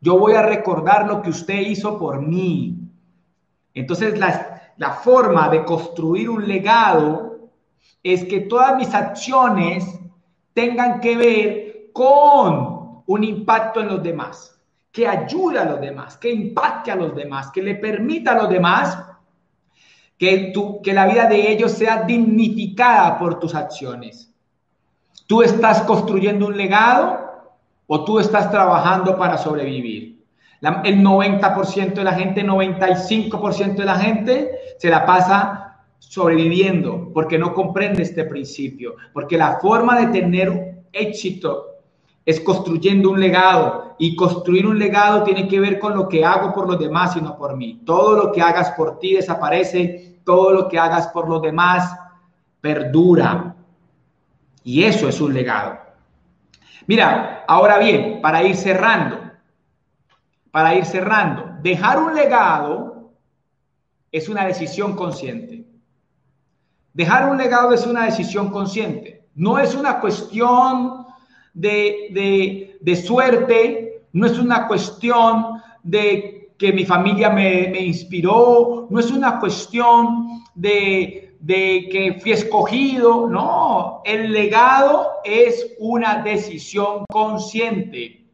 Yo 0.00 0.18
voy 0.18 0.34
a 0.34 0.42
recordar 0.42 1.06
lo 1.06 1.22
que 1.22 1.30
usted 1.30 1.60
hizo 1.60 1.98
por 1.98 2.20
mí. 2.20 2.76
Entonces, 3.74 4.18
la, 4.18 4.48
forma 5.04 5.48
de 5.48 5.64
construir 5.64 6.28
un 6.28 6.48
legado 6.48 7.31
es 8.02 8.24
que 8.24 8.40
todas 8.40 8.76
mis 8.76 8.92
acciones 8.94 9.84
tengan 10.52 11.00
que 11.00 11.16
ver 11.16 11.90
con 11.92 13.02
un 13.06 13.24
impacto 13.24 13.80
en 13.80 13.88
los 13.88 14.02
demás, 14.02 14.60
que 14.90 15.06
ayude 15.06 15.58
a 15.58 15.64
los 15.64 15.80
demás, 15.80 16.16
que 16.16 16.30
impacte 16.30 16.90
a 16.90 16.96
los 16.96 17.14
demás, 17.14 17.50
que 17.50 17.62
le 17.62 17.76
permita 17.76 18.32
a 18.32 18.42
los 18.42 18.48
demás 18.48 18.98
que, 20.18 20.52
que 20.82 20.92
la 20.92 21.06
vida 21.06 21.26
de 21.26 21.50
ellos 21.50 21.72
sea 21.72 22.02
dignificada 22.02 23.18
por 23.18 23.40
tus 23.40 23.54
acciones. 23.54 24.32
¿Tú 25.26 25.42
estás 25.42 25.82
construyendo 25.82 26.46
un 26.46 26.56
legado 26.56 27.18
o 27.86 28.04
tú 28.04 28.18
estás 28.18 28.50
trabajando 28.50 29.16
para 29.16 29.38
sobrevivir? 29.38 30.12
el 30.84 31.02
90% 31.02 31.94
de 31.94 32.04
la 32.04 32.12
gente, 32.12 32.44
95% 32.44 33.74
de 33.74 33.84
la 33.84 33.96
gente 33.96 34.58
se 34.78 34.90
la 34.90 35.04
pasa 35.04 35.61
sobreviviendo 36.08 37.10
porque 37.14 37.38
no 37.38 37.54
comprende 37.54 38.02
este 38.02 38.24
principio, 38.24 38.96
porque 39.12 39.38
la 39.38 39.58
forma 39.60 39.98
de 40.00 40.20
tener 40.20 40.82
éxito 40.92 41.68
es 42.24 42.40
construyendo 42.40 43.10
un 43.10 43.20
legado 43.20 43.94
y 43.98 44.16
construir 44.16 44.66
un 44.66 44.78
legado 44.78 45.22
tiene 45.22 45.48
que 45.48 45.60
ver 45.60 45.78
con 45.78 45.94
lo 45.94 46.08
que 46.08 46.24
hago 46.24 46.52
por 46.52 46.68
los 46.68 46.78
demás 46.78 47.16
y 47.16 47.20
no 47.20 47.36
por 47.36 47.56
mí. 47.56 47.82
Todo 47.86 48.16
lo 48.16 48.32
que 48.32 48.42
hagas 48.42 48.72
por 48.72 48.98
ti 48.98 49.14
desaparece, 49.14 50.18
todo 50.24 50.52
lo 50.52 50.68
que 50.68 50.78
hagas 50.78 51.08
por 51.08 51.28
los 51.28 51.40
demás 51.40 51.96
perdura. 52.60 53.54
Y 54.64 54.84
eso 54.84 55.08
es 55.08 55.20
un 55.20 55.32
legado. 55.32 55.78
Mira, 56.86 57.44
ahora 57.46 57.78
bien, 57.78 58.20
para 58.20 58.42
ir 58.42 58.56
cerrando, 58.56 59.18
para 60.50 60.74
ir 60.74 60.84
cerrando, 60.84 61.56
dejar 61.62 62.02
un 62.02 62.14
legado 62.14 63.12
es 64.10 64.28
una 64.28 64.44
decisión 64.44 64.94
consciente. 64.94 65.71
Dejar 66.94 67.30
un 67.30 67.38
legado 67.38 67.72
es 67.72 67.86
una 67.86 68.04
decisión 68.04 68.50
consciente. 68.50 69.24
No 69.34 69.58
es 69.58 69.74
una 69.74 70.00
cuestión 70.00 71.06
de, 71.54 72.78
suerte, 73.04 74.04
no 74.12 74.26
es 74.26 74.38
una 74.38 74.66
cuestión 74.66 75.62
de 75.82 76.54
que 76.58 76.72
mi 76.72 76.84
familia 76.84 77.30
me, 77.30 77.68
me 77.68 77.80
inspiró, 77.80 78.86
no 78.90 79.00
es 79.00 79.10
una 79.10 79.40
cuestión 79.40 80.44
de, 80.54 81.22
de 81.40 81.88
que 81.90 82.20
fui 82.20 82.32
escogido, 82.32 83.28
no, 83.28 84.00
el 84.04 84.32
legado 84.32 85.08
es 85.24 85.74
una 85.80 86.22
decisión 86.22 87.04
consciente. 87.08 88.24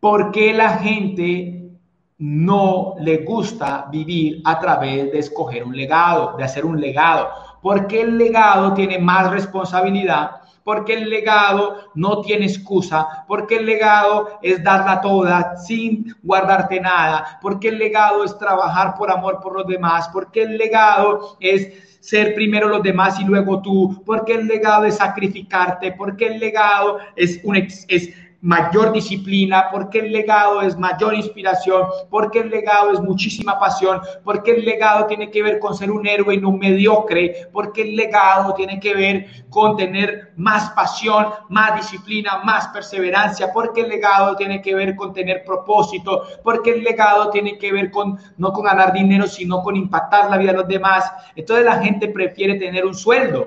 ¿Por 0.00 0.32
qué 0.32 0.54
la 0.54 0.78
gente 0.78 1.70
no 2.18 2.94
le 2.98 3.18
gusta 3.18 3.86
vivir 3.90 4.40
a 4.44 4.58
través 4.58 5.12
de 5.12 5.18
escoger 5.18 5.64
un 5.64 5.76
legado, 5.76 6.36
de 6.38 6.44
hacer 6.44 6.64
un 6.64 6.80
legado? 6.80 7.28
Porque 7.62 8.02
el 8.02 8.18
legado 8.18 8.74
tiene 8.74 8.98
más 8.98 9.30
responsabilidad, 9.30 10.42
porque 10.64 10.94
el 10.94 11.08
legado 11.08 11.90
no 11.94 12.20
tiene 12.20 12.46
excusa, 12.46 13.24
porque 13.26 13.56
el 13.56 13.66
legado 13.66 14.38
es 14.42 14.62
darla 14.62 15.00
toda 15.00 15.56
sin 15.56 16.14
guardarte 16.22 16.80
nada, 16.80 17.38
porque 17.40 17.68
el 17.68 17.78
legado 17.78 18.24
es 18.24 18.36
trabajar 18.38 18.94
por 18.94 19.10
amor 19.10 19.40
por 19.40 19.56
los 19.56 19.66
demás, 19.66 20.08
porque 20.12 20.42
el 20.42 20.58
legado 20.58 21.36
es 21.40 21.98
ser 22.00 22.34
primero 22.34 22.68
los 22.68 22.82
demás 22.82 23.20
y 23.20 23.24
luego 23.24 23.62
tú, 23.62 24.02
porque 24.04 24.34
el 24.34 24.48
legado 24.48 24.84
es 24.84 24.96
sacrificarte, 24.96 25.92
porque 25.92 26.26
el 26.26 26.40
legado 26.40 26.98
es 27.14 27.40
un 27.44 27.56
es 27.56 28.10
mayor 28.42 28.92
disciplina, 28.92 29.68
porque 29.70 30.00
el 30.00 30.12
legado 30.12 30.62
es 30.62 30.76
mayor 30.76 31.14
inspiración, 31.14 31.84
porque 32.10 32.40
el 32.40 32.50
legado 32.50 32.92
es 32.92 33.00
muchísima 33.00 33.58
pasión, 33.58 34.00
porque 34.24 34.50
el 34.50 34.64
legado 34.64 35.06
tiene 35.06 35.30
que 35.30 35.42
ver 35.42 35.60
con 35.60 35.76
ser 35.76 35.92
un 35.92 36.06
héroe 36.06 36.34
y 36.34 36.38
no 36.38 36.48
un 36.48 36.58
mediocre, 36.58 37.48
porque 37.52 37.82
el 37.82 37.94
legado 37.94 38.52
tiene 38.54 38.80
que 38.80 38.94
ver 38.94 39.26
con 39.48 39.76
tener 39.76 40.32
más 40.36 40.70
pasión, 40.70 41.26
más 41.50 41.76
disciplina, 41.76 42.42
más 42.44 42.66
perseverancia, 42.68 43.52
porque 43.52 43.82
el 43.82 43.88
legado 43.88 44.34
tiene 44.34 44.60
que 44.60 44.74
ver 44.74 44.96
con 44.96 45.12
tener 45.12 45.44
propósito, 45.44 46.24
porque 46.42 46.72
el 46.72 46.82
legado 46.82 47.30
tiene 47.30 47.56
que 47.56 47.72
ver 47.72 47.92
con 47.92 48.18
no 48.38 48.52
con 48.52 48.64
ganar 48.64 48.92
dinero, 48.92 49.28
sino 49.28 49.62
con 49.62 49.76
impactar 49.76 50.28
la 50.28 50.36
vida 50.36 50.50
de 50.50 50.58
los 50.58 50.68
demás. 50.68 51.12
Entonces 51.36 51.64
la 51.64 51.80
gente 51.80 52.08
prefiere 52.08 52.56
tener 52.56 52.84
un 52.84 52.94
sueldo, 52.94 53.46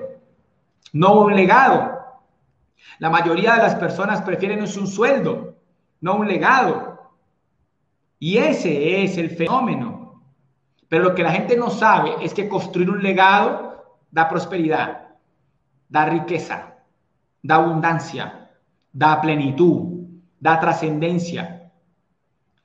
no 0.94 1.20
un 1.20 1.36
legado. 1.36 1.95
La 2.98 3.10
mayoría 3.10 3.56
de 3.56 3.62
las 3.62 3.74
personas 3.74 4.22
prefieren 4.22 4.60
un 4.60 4.86
sueldo, 4.86 5.56
no 6.00 6.16
un 6.16 6.26
legado. 6.26 7.12
Y 8.18 8.38
ese 8.38 9.04
es 9.04 9.18
el 9.18 9.30
fenómeno. 9.30 10.22
Pero 10.88 11.04
lo 11.04 11.14
que 11.14 11.22
la 11.22 11.32
gente 11.32 11.56
no 11.56 11.70
sabe 11.70 12.14
es 12.22 12.32
que 12.32 12.48
construir 12.48 12.90
un 12.90 13.02
legado 13.02 13.98
da 14.10 14.28
prosperidad, 14.28 15.08
da 15.88 16.06
riqueza, 16.06 16.74
da 17.42 17.56
abundancia, 17.56 18.50
da 18.92 19.20
plenitud, 19.20 20.08
da 20.40 20.58
trascendencia. 20.60 21.70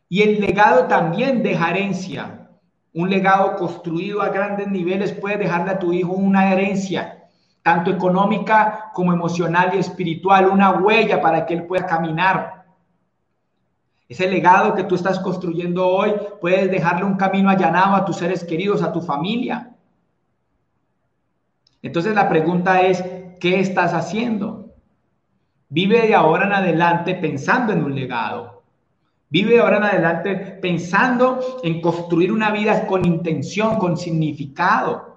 Y 0.08 0.22
el 0.22 0.40
legado 0.40 0.88
también 0.88 1.44
deja 1.44 1.72
herencia. 1.72 2.50
Un 2.94 3.10
legado 3.10 3.56
construido 3.56 4.22
a 4.22 4.30
grandes 4.30 4.68
niveles 4.68 5.14
puede 5.14 5.38
dejarle 5.38 5.72
a 5.72 5.80
tu 5.80 5.92
hijo 5.94 6.12
una 6.12 6.52
herencia 6.52 7.21
tanto 7.64 7.92
económica 7.92 8.92
como 8.94 9.14
emocional 9.14 9.72
y 9.74 9.78
espiritual, 9.78 10.48
una 10.48 10.72
huella 10.72 11.22
para 11.22 11.46
que 11.46 11.54
él 11.54 11.66
pueda 11.66 11.86
caminar. 11.86 12.66
Ese 14.10 14.28
legado 14.28 14.76
que 14.76 14.84
tú 14.84 14.96
estás 14.96 15.20
construyendo 15.20 15.88
hoy, 15.88 16.14
puedes 16.42 16.70
dejarle 16.70 17.06
un 17.06 17.16
camino 17.16 17.50
allanado 17.50 17.96
a 17.96 18.04
tus 18.04 18.18
seres 18.18 18.44
queridos, 18.44 18.82
a 18.82 18.92
tu 18.92 19.02
familia. 19.02 19.72
Entonces 21.82 22.14
la 22.14 22.28
pregunta 22.28 22.82
es, 22.82 23.04
¿qué 23.40 23.60
estás 23.60 23.94
haciendo? 23.94 24.74
Vive 25.70 26.08
de 26.08 26.16
ahora 26.16 26.46
en 26.46 26.54
adelante 26.54 27.16
pensando 27.16 27.72
en 27.72 27.84
un 27.84 27.96
legado. 27.96 28.64
Vive 29.30 29.54
de 29.54 29.62
ahora 29.62 29.78
en 29.78 29.84
adelante 29.84 30.36
pensando 30.36 31.40
en 31.64 31.80
construir 31.80 32.34
una 32.34 32.52
vida 32.52 32.86
con 32.86 33.06
intención, 33.06 33.78
con 33.78 33.96
significado. 33.96 35.11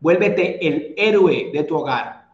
Vuélvete 0.00 0.66
el 0.66 0.94
héroe 0.96 1.50
de 1.52 1.64
tu 1.64 1.76
hogar. 1.76 2.26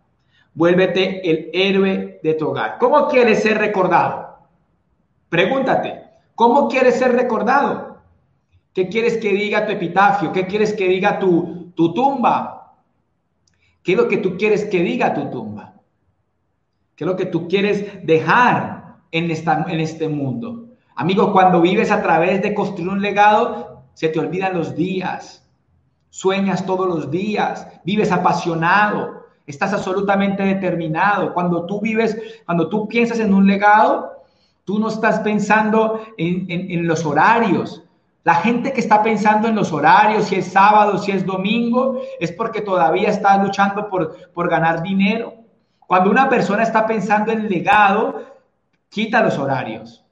Vuélvete 0.54 1.28
el 1.28 1.50
héroe 1.52 2.20
de 2.22 2.34
tu 2.34 2.48
hogar. 2.48 2.78
¿Cómo 2.78 3.08
quieres 3.08 3.42
ser 3.42 3.58
recordado? 3.58 4.38
Pregúntate, 5.28 6.02
¿cómo 6.34 6.68
quieres 6.68 6.98
ser 6.98 7.12
recordado? 7.12 7.98
¿Qué 8.74 8.88
quieres 8.88 9.16
que 9.16 9.32
diga 9.32 9.66
tu 9.66 9.72
epitafio? 9.72 10.32
¿Qué 10.32 10.46
quieres 10.46 10.74
que 10.74 10.88
diga 10.88 11.18
tu, 11.18 11.72
tu 11.74 11.94
tumba? 11.94 12.74
¿Qué 13.82 13.92
es 13.92 13.98
lo 13.98 14.08
que 14.08 14.18
tú 14.18 14.36
quieres 14.36 14.64
que 14.64 14.82
diga 14.82 15.14
tu 15.14 15.30
tumba? 15.30 15.74
¿Qué 16.94 17.04
es 17.04 17.08
lo 17.08 17.16
que 17.16 17.26
tú 17.26 17.48
quieres 17.48 18.06
dejar 18.06 18.96
en, 19.10 19.30
esta, 19.30 19.64
en 19.68 19.80
este 19.80 20.08
mundo? 20.08 20.68
Amigo, 20.94 21.32
cuando 21.32 21.60
vives 21.60 21.90
a 21.90 22.02
través 22.02 22.42
de 22.42 22.54
construir 22.54 22.90
un 22.90 23.02
legado, 23.02 23.82
se 23.94 24.08
te 24.08 24.20
olvidan 24.20 24.54
los 24.54 24.76
días. 24.76 25.41
Sueñas 26.12 26.66
todos 26.66 26.86
los 26.86 27.10
días, 27.10 27.66
vives 27.84 28.12
apasionado, 28.12 29.24
estás 29.46 29.72
absolutamente 29.72 30.42
determinado. 30.42 31.32
Cuando 31.32 31.64
tú 31.64 31.80
vives, 31.80 32.14
cuando 32.44 32.68
tú 32.68 32.86
piensas 32.86 33.18
en 33.18 33.32
un 33.32 33.46
legado, 33.46 34.22
tú 34.66 34.78
no 34.78 34.88
estás 34.88 35.20
pensando 35.20 36.02
en, 36.18 36.44
en 36.50 36.86
los 36.86 37.06
horarios, 37.06 37.82
la 38.24 38.34
gente 38.34 38.74
que 38.74 38.80
está 38.80 39.02
pensando 39.02 39.48
en 39.48 39.54
los 39.54 39.72
horarios, 39.72 40.26
si 40.26 40.34
es 40.34 40.52
sábado, 40.52 40.98
si 40.98 41.12
es 41.12 41.24
domingo, 41.24 42.02
es 42.20 42.30
porque 42.30 42.60
todavía 42.60 43.08
está 43.08 43.42
luchando 43.42 43.88
por, 43.88 44.32
por 44.32 44.50
ganar 44.50 44.82
dinero. 44.82 45.34
Cuando 45.86 46.10
una 46.10 46.28
persona 46.28 46.62
está 46.62 46.86
pensando 46.86 47.32
en 47.32 47.48
legado, 47.48 48.22
quita 48.90 49.22
los 49.22 49.38
horarios. 49.38 50.04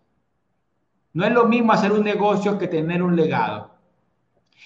No 1.12 1.26
es 1.26 1.32
lo 1.32 1.44
mismo 1.44 1.74
hacer 1.74 1.92
un 1.92 2.02
negocio 2.02 2.58
que 2.58 2.68
tener 2.68 3.02
un 3.02 3.14
legado. 3.14 3.70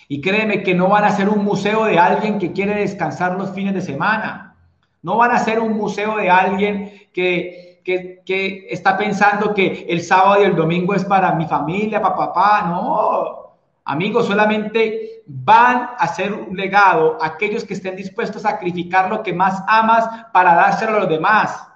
Y 0.09 0.21
créeme 0.21 0.63
que 0.63 0.75
no 0.75 0.89
van 0.89 1.05
a 1.05 1.11
ser 1.11 1.29
un 1.29 1.45
museo 1.45 1.85
de 1.85 1.99
alguien 1.99 2.39
que 2.39 2.53
quiere 2.53 2.75
descansar 2.75 3.37
los 3.37 3.51
fines 3.51 3.75
de 3.75 3.81
semana. 3.81 4.57
No 5.03 5.17
van 5.17 5.33
a 5.33 5.39
ser 5.39 5.61
un 5.61 5.77
museo 5.77 6.17
de 6.17 6.31
alguien 6.31 7.09
que, 7.13 7.81
que, 7.85 8.67
está 8.71 8.97
pensando 8.97 9.55
que 9.55 9.87
el 9.89 10.03
sábado 10.03 10.43
y 10.43 10.47
el 10.47 10.57
domingo 10.57 10.95
es 10.95 11.05
para 11.05 11.35
mi 11.35 11.47
familia, 11.47 12.01
para 12.01 12.17
papá. 12.17 12.63
No, 12.67 13.57
amigos, 13.85 14.27
solamente 14.27 15.23
van 15.27 15.91
a 15.99 16.07
ser 16.09 16.33
un 16.33 16.57
legado 16.57 17.19
aquellos 17.21 17.65
que 17.65 17.75
estén 17.75 17.97
dispuestos 17.97 18.45
a 18.45 18.51
sacrificar 18.51 19.11
lo 19.11 19.23
que 19.23 19.33
más 19.33 19.63
amas 19.67 20.09
para 20.33 20.55
dárselo 20.55 20.97
a 20.97 21.01
los 21.01 21.09
demás. 21.09 21.67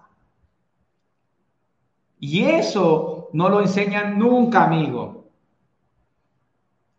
Y 2.21 2.45
eso 2.45 3.29
no 3.33 3.49
lo 3.49 3.61
enseñan 3.61 4.19
nunca, 4.19 4.65
amigo. 4.65 5.18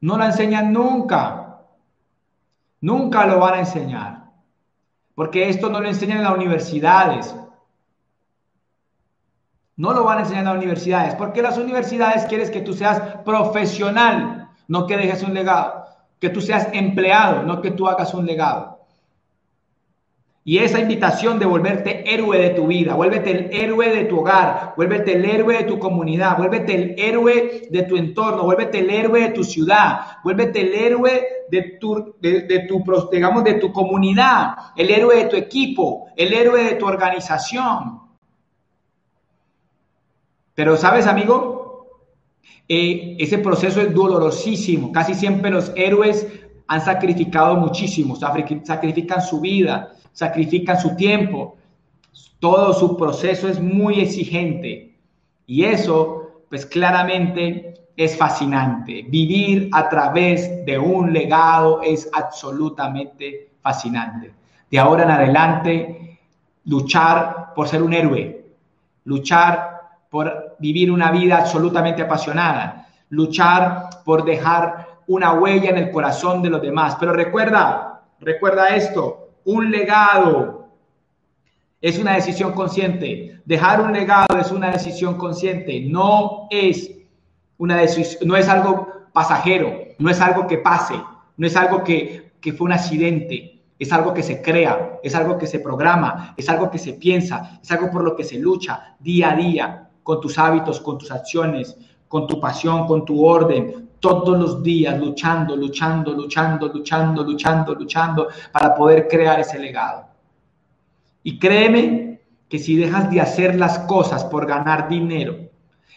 No 0.01 0.17
lo 0.17 0.23
enseñan 0.23 0.71
nunca. 0.71 1.61
Nunca 2.81 3.25
lo 3.25 3.39
van 3.39 3.55
a 3.55 3.59
enseñar. 3.59 4.23
Porque 5.15 5.49
esto 5.49 5.69
no 5.69 5.81
lo 5.81 5.87
enseñan 5.87 6.17
en 6.17 6.23
las 6.23 6.35
universidades. 6.35 7.35
No 9.75 9.93
lo 9.93 10.03
van 10.03 10.17
a 10.17 10.21
enseñar 10.21 10.41
en 10.41 10.49
las 10.49 10.57
universidades, 10.57 11.15
porque 11.15 11.41
las 11.41 11.57
universidades 11.57 12.25
quieres 12.25 12.51
que 12.51 12.59
tú 12.59 12.73
seas 12.73 12.99
profesional, 13.23 14.49
no 14.67 14.85
que 14.85 14.97
dejes 14.97 15.23
un 15.23 15.33
legado, 15.33 15.85
que 16.19 16.29
tú 16.29 16.41
seas 16.41 16.67
empleado, 16.73 17.43
no 17.43 17.61
que 17.61 17.71
tú 17.71 17.87
hagas 17.87 18.13
un 18.13 18.25
legado. 18.25 18.78
Y 20.43 20.57
esa 20.59 20.79
invitación 20.79 21.37
de 21.37 21.45
volverte 21.45 22.11
héroe 22.11 22.37
de 22.37 22.49
tu 22.51 22.67
vida, 22.67 22.95
vuélvete 22.95 23.31
el 23.31 23.49
héroe 23.53 23.89
de 23.89 24.05
tu 24.05 24.19
hogar, 24.19 24.73
vuélvete 24.77 25.13
el 25.13 25.25
héroe 25.25 25.57
de 25.57 25.63
tu 25.65 25.77
comunidad, 25.77 26.37
vuélvete 26.37 26.75
el 26.75 26.95
héroe 26.97 27.67
de 27.69 27.83
tu 27.83 27.97
entorno, 27.97 28.43
vuélvete 28.43 28.79
el 28.79 28.89
héroe 28.89 29.21
de 29.21 29.29
tu 29.29 29.43
ciudad, 29.43 29.99
vuélvete 30.23 30.61
el 30.61 30.73
héroe 30.73 31.27
de 31.51 31.77
tu, 31.79 32.15
de 32.21 32.65
tu, 32.67 32.83
digamos, 33.11 33.43
de 33.43 33.55
tu 33.55 33.71
comunidad, 33.71 34.55
el 34.75 34.89
héroe 34.89 35.17
de 35.17 35.25
tu 35.25 35.35
equipo, 35.35 36.07
el 36.15 36.33
héroe 36.33 36.63
de 36.63 36.75
tu 36.75 36.87
organización. 36.87 37.99
Pero 40.55 40.77
sabes, 40.77 41.05
amigo, 41.05 41.59
eh, 42.67 43.17
ese 43.19 43.39
proceso 43.39 43.81
es 43.81 43.93
dolorosísimo. 43.93 44.91
Casi 44.91 45.13
siempre 45.15 45.51
los 45.51 45.71
héroes 45.75 46.27
han 46.67 46.81
sacrificado 46.81 47.55
muchísimo, 47.55 48.15
sacrifican 48.15 49.21
su 49.21 49.41
vida, 49.41 49.91
sacrifican 50.13 50.79
su 50.79 50.95
tiempo. 50.95 51.57
Todo 52.39 52.73
su 52.73 52.97
proceso 52.97 53.47
es 53.47 53.59
muy 53.59 53.99
exigente. 53.99 54.95
Y 55.45 55.65
eso, 55.65 56.43
pues 56.49 56.65
claramente 56.65 57.73
es 57.95 58.15
fascinante. 58.15 59.05
Vivir 59.07 59.69
a 59.73 59.89
través 59.89 60.65
de 60.65 60.77
un 60.77 61.11
legado 61.11 61.81
es 61.81 62.09
absolutamente 62.13 63.49
fascinante. 63.61 64.33
De 64.71 64.79
ahora 64.79 65.03
en 65.03 65.11
adelante, 65.11 66.19
luchar 66.65 67.53
por 67.55 67.67
ser 67.67 67.81
un 67.81 67.93
héroe, 67.93 68.45
luchar 69.03 69.81
por 70.09 70.55
vivir 70.59 70.91
una 70.91 71.11
vida 71.11 71.37
absolutamente 71.37 72.01
apasionada, 72.03 72.87
luchar 73.09 73.89
por 74.05 74.23
dejar 74.23 74.99
una 75.07 75.33
huella 75.33 75.71
en 75.71 75.77
el 75.77 75.91
corazón 75.91 76.41
de 76.41 76.51
los 76.51 76.61
demás. 76.61 76.95
Pero 76.99 77.13
recuerda, 77.13 78.03
recuerda 78.19 78.69
esto, 78.69 79.28
un 79.49 79.71
legado 79.71 80.69
es 81.81 81.97
una 81.97 82.13
decisión 82.13 82.53
consciente. 82.53 83.41
Dejar 83.45 83.81
un 83.81 83.91
legado 83.91 84.37
es 84.39 84.51
una 84.51 84.69
decisión 84.69 85.15
consciente, 85.17 85.81
no 85.81 86.47
es 86.51 86.91
una 87.57 87.77
decisión, 87.77 88.27
no 88.27 88.37
es 88.37 88.47
algo 88.47 88.87
pasajero, 89.11 89.73
no 89.97 90.11
es 90.11 90.21
algo 90.21 90.45
que 90.45 90.59
pase, 90.59 91.01
no 91.35 91.47
es 91.47 91.55
algo 91.55 91.83
que, 91.83 92.33
que 92.39 92.53
fue 92.53 92.65
un 92.65 92.73
accidente. 92.73 93.55
Es 93.79 93.91
algo 93.91 94.13
que 94.13 94.21
se 94.21 94.41
crea, 94.41 94.99
es 95.01 95.15
algo 95.15 95.37
que 95.37 95.47
se 95.47 95.59
programa, 95.59 96.35
es 96.37 96.47
algo 96.49 96.69
que 96.69 96.77
se 96.77 96.93
piensa, 96.93 97.59
es 97.63 97.71
algo 97.71 97.89
por 97.89 98.03
lo 98.03 98.15
que 98.15 98.25
se 98.25 98.37
lucha 98.37 98.97
día 98.99 99.31
a 99.31 99.35
día 99.35 99.89
con 100.03 100.21
tus 100.21 100.37
hábitos, 100.37 100.79
con 100.81 100.97
tus 100.97 101.11
acciones, 101.11 101.75
con 102.07 102.27
tu 102.27 102.39
pasión, 102.39 102.85
con 102.85 103.03
tu 103.03 103.25
orden, 103.25 103.88
todos 103.99 104.37
los 104.37 104.63
días 104.63 104.99
luchando, 104.99 105.55
luchando, 105.55 106.13
luchando, 106.13 106.67
luchando, 106.67 107.23
luchando, 107.23 107.75
luchando 107.75 108.27
para 108.51 108.75
poder 108.75 109.07
crear 109.07 109.39
ese 109.39 109.59
legado. 109.59 110.07
Y 111.23 111.37
créeme 111.37 112.21
que 112.47 112.59
si 112.59 112.75
dejas 112.75 113.11
de 113.11 113.21
hacer 113.21 113.55
las 113.55 113.79
cosas 113.79 114.25
por 114.25 114.45
ganar 114.45 114.87
dinero 114.87 115.37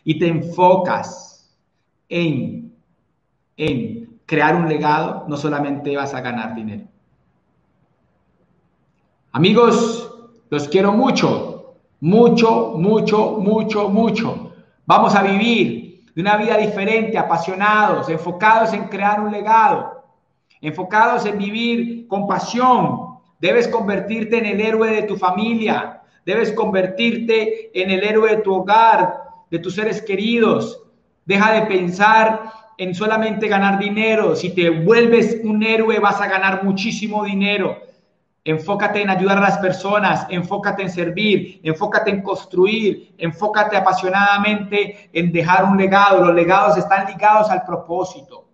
y 0.04 0.18
te 0.18 0.26
enfocas 0.26 1.56
en, 2.08 2.74
en 3.56 4.18
crear 4.26 4.54
un 4.54 4.68
legado, 4.68 5.24
no 5.28 5.36
solamente 5.36 5.96
vas 5.96 6.12
a 6.14 6.20
ganar 6.20 6.54
dinero. 6.54 6.84
Amigos, 9.32 10.10
los 10.50 10.68
quiero 10.68 10.92
mucho 10.92 11.52
mucho, 12.02 12.72
mucho, 12.78 13.36
mucho, 13.38 13.88
mucho. 13.88 14.52
Vamos 14.86 15.14
a 15.14 15.22
vivir 15.22 15.91
de 16.14 16.20
una 16.20 16.36
vida 16.36 16.56
diferente, 16.56 17.16
apasionados, 17.16 18.08
enfocados 18.08 18.72
en 18.72 18.84
crear 18.84 19.20
un 19.20 19.32
legado, 19.32 20.04
enfocados 20.60 21.24
en 21.26 21.38
vivir 21.38 22.06
con 22.06 22.26
pasión. 22.26 23.18
Debes 23.40 23.68
convertirte 23.68 24.38
en 24.38 24.46
el 24.46 24.60
héroe 24.60 24.90
de 24.90 25.02
tu 25.02 25.16
familia, 25.16 26.02
debes 26.24 26.52
convertirte 26.52 27.70
en 27.80 27.90
el 27.90 28.04
héroe 28.04 28.36
de 28.36 28.42
tu 28.42 28.54
hogar, 28.54 29.22
de 29.50 29.58
tus 29.58 29.74
seres 29.74 30.02
queridos. 30.02 30.82
Deja 31.24 31.52
de 31.52 31.62
pensar 31.62 32.52
en 32.78 32.94
solamente 32.94 33.48
ganar 33.48 33.78
dinero. 33.78 34.34
Si 34.36 34.54
te 34.54 34.70
vuelves 34.70 35.40
un 35.44 35.62
héroe 35.62 35.98
vas 35.98 36.20
a 36.20 36.26
ganar 36.26 36.64
muchísimo 36.64 37.24
dinero. 37.24 37.78
Enfócate 38.44 39.02
en 39.02 39.10
ayudar 39.10 39.38
a 39.38 39.42
las 39.42 39.58
personas, 39.58 40.26
enfócate 40.28 40.82
en 40.82 40.90
servir, 40.90 41.60
enfócate 41.62 42.10
en 42.10 42.22
construir, 42.22 43.14
enfócate 43.16 43.76
apasionadamente 43.76 45.10
en 45.12 45.30
dejar 45.30 45.64
un 45.64 45.76
legado. 45.76 46.24
Los 46.24 46.34
legados 46.34 46.76
están 46.76 47.06
ligados 47.06 47.50
al 47.50 47.62
propósito. 47.64 48.48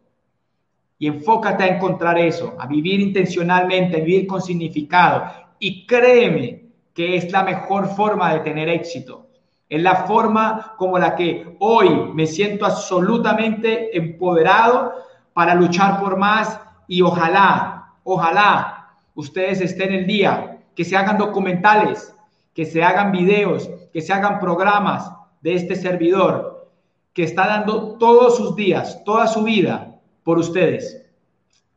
Y 0.99 1.07
enfócate 1.07 1.65
a 1.65 1.69
encontrar 1.69 2.19
eso, 2.19 2.55
a 2.59 2.67
vivir 2.67 3.01
intencionalmente, 3.01 3.97
a 3.97 4.05
vivir 4.05 4.27
con 4.27 4.43
significado. 4.43 5.25
Y 5.59 5.87
créeme 5.87 6.65
que 6.93 7.17
es 7.17 7.33
la 7.33 7.43
mejor 7.43 7.89
forma 7.89 8.35
de 8.35 8.41
tener 8.41 8.69
éxito. 8.69 9.29
Es 9.71 9.81
la 9.81 9.97
forma 10.05 10.75
como 10.77 10.99
la 10.99 11.15
que 11.15 11.57
hoy 11.61 12.13
me 12.13 12.27
siento 12.27 12.67
absolutamente 12.67 13.97
empoderado 13.97 14.93
para 15.33 15.55
luchar 15.55 16.01
por 16.01 16.19
más 16.19 16.61
y 16.89 17.01
ojalá, 17.01 17.95
ojalá 18.03 18.78
ustedes 19.19 19.61
estén 19.61 19.93
el 19.93 20.07
día, 20.07 20.61
que 20.77 20.85
se 20.85 20.97
hagan 20.97 21.19
documentales, 21.19 22.15
que 22.55 22.65
se 22.65 22.85
hagan 22.85 23.11
videos, 23.11 23.69
que 23.93 24.01
se 24.01 24.13
hagan 24.13 24.39
programas 24.39 25.11
de 25.41 25.55
este 25.55 25.75
servidor 25.75 26.71
que 27.13 27.25
está 27.25 27.49
dando 27.49 27.97
todos 27.99 28.37
sus 28.37 28.55
días, 28.55 29.03
toda 29.05 29.27
su 29.27 29.43
vida 29.43 29.97
por 30.23 30.39
ustedes. 30.39 31.05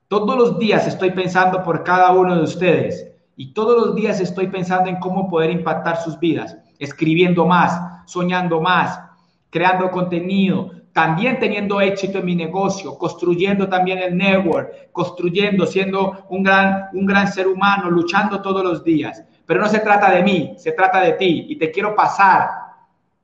Todos 0.08 0.38
los 0.38 0.60
días 0.60 0.86
estoy 0.86 1.12
pensando 1.12 1.64
por 1.64 1.84
cada 1.84 2.12
uno 2.12 2.36
de 2.36 2.44
ustedes 2.44 3.08
y 3.36 3.54
todos 3.54 3.88
los 3.88 3.96
días 3.96 4.20
estoy 4.20 4.46
pensando 4.46 4.88
en 4.92 5.00
cómo 5.00 5.28
poder 5.28 5.50
impactar 5.50 5.98
sus 5.98 6.20
vidas, 6.20 6.56
escribiendo 6.78 7.48
más, 7.48 8.06
soñando 8.06 8.62
más, 8.62 9.02
creando 9.50 9.90
contenido, 9.90 10.74
también 10.94 11.40
teniendo 11.40 11.80
éxito 11.80 12.20
en 12.20 12.26
mi 12.26 12.36
negocio, 12.36 12.98
construyendo 12.98 13.70
también 13.70 14.00
el 14.00 14.18
network, 14.18 14.92
construyendo, 14.92 15.66
siendo 15.66 16.26
un 16.30 16.44
gran, 16.44 16.90
un 16.94 17.06
gran 17.06 17.32
ser 17.32 17.48
humano, 17.48 17.90
luchando 17.90 18.42
todos 18.42 18.64
los 18.64 18.84
días. 18.84 19.24
Pero 19.46 19.62
no 19.62 19.68
se 19.68 19.80
trata 19.80 20.12
de 20.12 20.24
mí, 20.24 20.54
se 20.58 20.74
trata 20.74 21.02
de 21.02 21.14
ti 21.14 21.46
y 21.50 21.56
te 21.58 21.72
quiero 21.72 21.96
pasar 21.96 22.50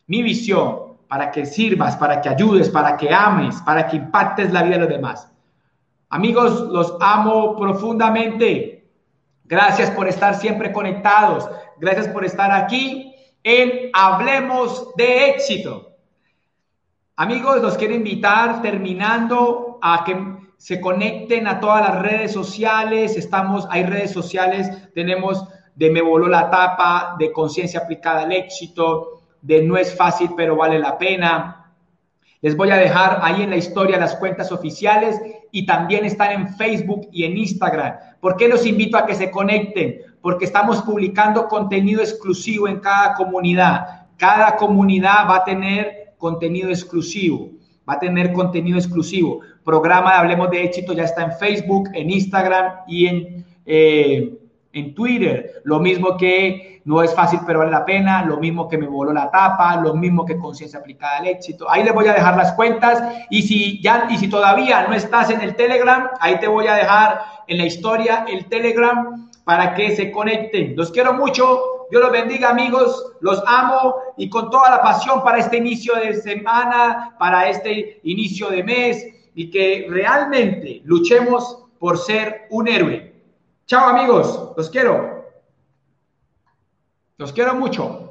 mi 0.08 0.24
visión 0.24 0.98
para 1.08 1.32
que 1.32 1.46
sirvas, 1.46 1.96
para 1.96 2.22
que 2.22 2.30
ayudes, 2.30 2.70
para 2.70 2.98
que 2.98 3.14
ames, 3.14 3.62
para 3.62 3.88
que 3.88 3.98
impactes 3.98 4.52
la 4.52 4.64
vida 4.64 4.76
de 4.76 4.82
los 4.82 4.90
demás. 4.90 5.32
Amigos, 6.10 6.62
los 6.70 6.96
amo 7.02 7.56
profundamente. 7.58 8.90
Gracias 9.44 9.92
por 9.92 10.08
estar 10.08 10.36
siempre 10.36 10.72
conectados. 10.72 11.50
Gracias 11.80 12.08
por 12.10 12.26
estar 12.26 12.52
aquí 12.52 13.14
en 13.44 13.90
Hablemos 13.94 14.94
de 14.96 15.30
éxito. 15.30 15.87
Amigos, 17.20 17.64
los 17.64 17.78
quiero 17.78 17.96
invitar 17.96 18.62
terminando 18.62 19.80
a 19.82 20.04
que 20.04 20.16
se 20.58 20.80
conecten 20.80 21.48
a 21.48 21.60
todas 21.60 21.82
las 21.90 22.04
redes 22.04 22.32
sociales. 22.32 23.18
Estamos, 23.18 23.68
hay 23.72 23.86
redes 23.86 24.12
sociales, 24.12 24.94
tenemos 24.94 25.44
de 25.74 25.90
Me 25.90 26.04
Voló 26.04 26.28
la 26.28 26.52
Tapa, 26.52 27.16
de 27.18 27.32
Conciencia 27.32 27.80
Aplicada 27.80 28.22
al 28.22 28.34
Éxito, 28.34 29.24
de 29.42 29.64
No 29.64 29.78
es 29.78 29.96
fácil 29.96 30.30
pero 30.38 30.56
vale 30.56 30.78
la 30.78 30.96
pena. 31.00 31.74
Les 32.42 32.56
voy 32.56 32.70
a 32.70 32.78
dejar 32.78 33.18
ahí 33.24 33.42
en 33.42 33.50
la 33.50 33.58
historia 33.58 33.98
las 33.98 34.16
cuentas 34.18 34.52
oficiales 34.52 35.20
y 35.52 35.66
también 35.66 36.06
están 36.06 36.34
en 36.34 36.50
Facebook 36.56 37.08
y 37.12 37.24
en 37.24 37.36
Instagram. 37.36 37.96
¿Por 38.20 38.38
qué 38.38 38.48
los 38.48 38.64
invito 38.64 38.96
a 38.96 39.08
que 39.08 39.16
se 39.16 39.32
conecten? 39.32 40.02
Porque 40.22 40.46
estamos 40.46 40.84
publicando 40.84 41.48
contenido 41.48 42.00
exclusivo 42.00 42.68
en 42.68 42.80
cada 42.80 43.16
comunidad. 43.16 44.06
Cada 44.18 44.56
comunidad 44.56 45.28
va 45.28 45.38
a 45.38 45.44
tener 45.44 45.97
contenido 46.18 46.70
exclusivo. 46.70 47.52
Va 47.90 47.94
a 47.94 48.00
tener 48.00 48.34
contenido 48.34 48.78
exclusivo. 48.78 49.42
Programa 49.64 50.12
de 50.12 50.18
Hablemos 50.18 50.50
de 50.50 50.64
Éxito 50.64 50.94
ya 50.94 51.04
está 51.04 51.24
en 51.24 51.32
Facebook, 51.34 51.90
en 51.94 52.10
Instagram 52.10 52.74
y 52.88 53.08
en, 53.08 53.46
eh, 53.66 54.38
en 54.74 54.94
Twitter. 54.94 55.62
Lo 55.64 55.80
mismo 55.80 56.18
que 56.18 56.82
no 56.84 57.02
es 57.02 57.14
fácil, 57.14 57.40
pero 57.46 57.60
vale 57.60 57.72
la 57.72 57.86
pena. 57.86 58.26
Lo 58.26 58.38
mismo 58.38 58.68
que 58.68 58.78
me 58.78 58.88
voló 58.88 59.14
la 59.14 59.32
tapa. 59.32 59.78
Lo 59.78 59.94
mismo 59.94 60.26
que 60.26 60.38
conciencia 60.38 60.80
aplicada 60.80 61.18
al 61.18 61.28
éxito. 61.28 61.70
Ahí 61.70 61.84
les 61.84 61.94
voy 61.94 62.08
a 62.08 62.14
dejar 62.14 62.36
las 62.36 62.54
cuentas. 62.54 63.02
Y 63.30 63.42
si, 63.44 63.82
ya, 63.82 64.08
y 64.10 64.18
si 64.18 64.28
todavía 64.28 64.86
no 64.88 64.94
estás 64.94 65.30
en 65.30 65.42
el 65.42 65.56
Telegram, 65.56 66.10
ahí 66.20 66.40
te 66.40 66.48
voy 66.48 66.68
a 66.68 66.76
dejar 66.76 67.22
en 67.48 67.58
la 67.58 67.66
historia 67.66 68.26
el 68.28 68.46
Telegram 68.46 69.30
para 69.46 69.76
que 69.76 69.96
se 69.96 70.12
conecten. 70.12 70.76
Los 70.76 70.92
quiero 70.92 71.14
mucho. 71.14 71.77
Dios 71.90 72.04
los 72.04 72.12
bendiga 72.12 72.50
amigos, 72.50 73.14
los 73.22 73.42
amo 73.46 73.96
y 74.18 74.30
con 74.30 74.50
toda 74.50 74.70
la 74.70 74.82
pasión 74.82 75.24
para 75.24 75.38
este 75.38 75.58
inicio 75.58 75.96
de 75.96 76.14
semana, 76.16 77.16
para 77.18 77.50
este 77.50 78.00
inicio 78.04 78.50
de 78.50 78.64
mes 78.64 79.06
y 79.36 79.50
que 79.50 79.88
realmente 79.90 80.82
luchemos 80.84 81.66
por 81.80 81.98
ser 81.98 82.48
un 82.50 82.68
héroe. 82.68 83.14
Chao 83.66 83.90
amigos, 83.90 84.54
los 84.58 84.70
quiero. 84.70 85.26
Los 87.18 87.34
quiero 87.34 87.56
mucho. 87.56 88.07